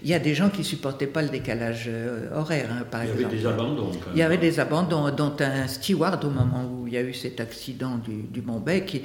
il 0.03 0.09
y 0.09 0.13
a 0.13 0.19
des 0.19 0.35
gens 0.35 0.49
qui 0.49 0.63
supportaient 0.63 1.07
pas 1.07 1.23
le 1.23 1.29
décalage 1.29 1.89
horaire, 2.33 2.69
hein, 2.71 2.85
par 2.89 3.03
il 3.03 3.07
y 3.09 3.11
avait 3.11 3.23
exemple. 3.23 3.35
des 3.37 3.45
abandons, 3.47 3.87
quand 3.87 3.93
même. 3.93 4.13
Il 4.13 4.19
y 4.19 4.21
avait 4.21 4.37
des 4.37 4.59
abandons, 4.59 5.09
dont 5.11 5.35
un 5.39 5.67
steward 5.67 6.23
au 6.23 6.29
moment 6.29 6.69
où 6.71 6.87
il 6.87 6.93
y 6.93 6.97
a 6.97 7.01
eu 7.01 7.13
cet 7.13 7.39
accident 7.39 7.97
du, 7.97 8.21
du 8.23 8.43
qui, 8.85 9.01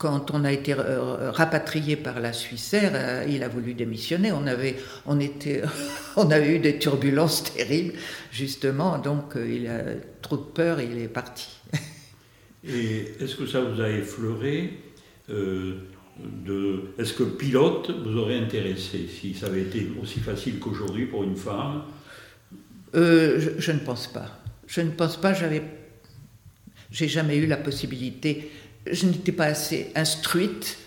quand 0.00 0.30
on 0.30 0.44
a 0.44 0.52
été 0.52 0.72
euh, 0.72 1.30
rapatrié 1.30 1.94
par 1.94 2.20
la 2.20 2.32
Suissair, 2.32 2.92
euh, 2.94 3.26
il 3.28 3.42
a 3.42 3.48
voulu 3.48 3.74
démissionner. 3.74 4.32
On 4.32 4.46
avait, 4.46 4.76
on 5.04 5.20
était, 5.20 5.60
on 6.16 6.30
avait 6.30 6.56
eu 6.56 6.58
des 6.58 6.78
turbulences 6.78 7.52
terribles, 7.52 7.92
justement, 8.32 8.96
donc 8.96 9.36
euh, 9.36 9.46
il 9.46 9.66
a 9.66 9.82
trop 10.22 10.38
de 10.38 10.42
peur, 10.42 10.80
il 10.80 10.98
est 10.98 11.08
parti. 11.08 11.50
Et 12.64 13.12
est-ce 13.20 13.36
que 13.36 13.46
ça 13.46 13.60
vous 13.60 13.78
a 13.82 13.90
effleuré 13.90 14.78
euh, 15.28 15.74
de... 16.18 16.84
Est-ce 16.98 17.12
que 17.12 17.24
pilote 17.24 17.90
vous 17.90 18.16
aurait 18.16 18.38
intéressé 18.38 19.06
si 19.06 19.34
ça 19.34 19.48
avait 19.48 19.62
été 19.62 19.86
aussi 20.02 20.20
facile 20.20 20.58
qu'aujourd'hui 20.58 21.04
pour 21.04 21.24
une 21.24 21.36
femme? 21.36 21.82
Euh, 22.94 23.38
je, 23.38 23.50
je 23.58 23.72
ne 23.72 23.80
pense 23.80 24.06
pas. 24.06 24.40
Je 24.66 24.80
ne 24.80 24.90
pense 24.92 25.18
pas. 25.18 25.34
J'avais, 25.34 25.62
j'ai 26.90 27.08
jamais 27.08 27.36
eu 27.36 27.46
la 27.46 27.58
possibilité. 27.58 28.50
Je 28.90 29.06
n'étais 29.06 29.32
pas 29.32 29.46
assez 29.46 29.90
instruite. 29.94 30.78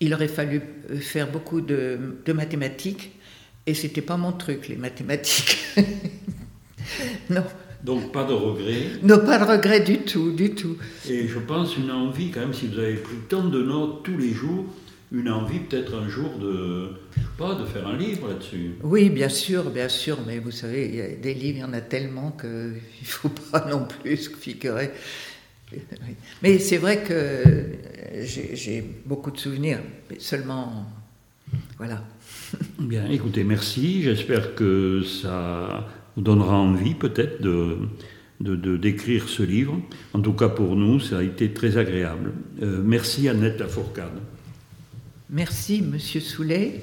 Il 0.00 0.14
aurait 0.14 0.28
fallu 0.28 0.62
euh, 0.90 0.96
faire 0.98 1.30
beaucoup 1.30 1.60
de, 1.60 1.98
de 2.24 2.32
mathématiques, 2.32 3.12
et 3.66 3.74
c'était 3.74 4.00
pas 4.00 4.16
mon 4.16 4.32
truc, 4.32 4.68
les 4.68 4.76
mathématiques. 4.76 5.58
non, 7.30 7.44
Donc 7.84 8.10
pas 8.12 8.24
de 8.24 8.32
regret. 8.32 8.82
non, 9.02 9.18
pas 9.18 9.38
de 9.38 9.44
regret 9.44 9.80
du 9.80 9.98
tout, 9.98 10.32
du 10.32 10.54
tout. 10.54 10.76
Et 11.08 11.28
je 11.28 11.38
pense 11.38 11.76
une 11.76 11.90
envie 11.90 12.30
quand 12.30 12.40
même, 12.40 12.54
si 12.54 12.66
vous 12.68 12.78
avez 12.78 12.94
pris 12.96 13.16
tant 13.28 13.44
de 13.44 13.62
notes 13.62 14.02
tous 14.04 14.16
les 14.16 14.32
jours, 14.32 14.64
une 15.12 15.28
envie 15.28 15.58
peut-être 15.58 15.94
un 15.96 16.08
jour 16.08 16.30
de, 16.38 16.90
je 17.16 17.20
sais 17.20 17.26
pas, 17.36 17.54
de 17.56 17.64
faire 17.66 17.86
un 17.86 17.96
livre 17.96 18.28
là-dessus. 18.28 18.76
Oui, 18.82 19.10
bien 19.10 19.28
sûr, 19.28 19.70
bien 19.70 19.88
sûr, 19.88 20.18
mais 20.26 20.38
vous 20.38 20.52
savez, 20.52 20.86
il 20.88 20.94
y 20.94 21.00
a 21.00 21.08
des 21.08 21.34
livres, 21.34 21.58
il 21.58 21.60
y 21.60 21.64
en 21.64 21.72
a 21.72 21.80
tellement 21.80 22.30
qu'il 22.30 22.48
ne 22.48 23.04
faut 23.04 23.28
pas 23.28 23.66
non 23.68 23.86
plus 23.86 24.16
se 24.16 24.30
figurer. 24.30 24.92
Mais 26.42 26.58
c'est 26.58 26.78
vrai 26.78 27.02
que 27.04 27.42
j'ai 28.22 28.84
beaucoup 29.06 29.30
de 29.30 29.38
souvenirs, 29.38 29.80
mais 30.10 30.18
seulement. 30.18 30.84
Voilà. 31.78 32.04
Bien, 32.78 33.08
écoutez, 33.10 33.44
merci. 33.44 34.02
J'espère 34.02 34.54
que 34.54 35.02
ça 35.02 35.88
vous 36.16 36.22
donnera 36.22 36.56
envie 36.58 36.94
peut-être 36.94 37.40
de, 37.42 37.76
de, 38.40 38.56
de- 38.56 38.76
d'écrire 38.76 39.28
ce 39.28 39.42
livre. 39.42 39.80
En 40.12 40.20
tout 40.20 40.32
cas 40.32 40.48
pour 40.48 40.76
nous, 40.76 40.98
ça 41.00 41.18
a 41.18 41.22
été 41.22 41.52
très 41.52 41.76
agréable. 41.76 42.32
Euh, 42.62 42.82
merci 42.84 43.28
Annette 43.28 43.58
Lafourcade. 43.60 44.18
Merci, 45.30 45.82
Monsieur 45.82 46.20
Soulet. 46.20 46.80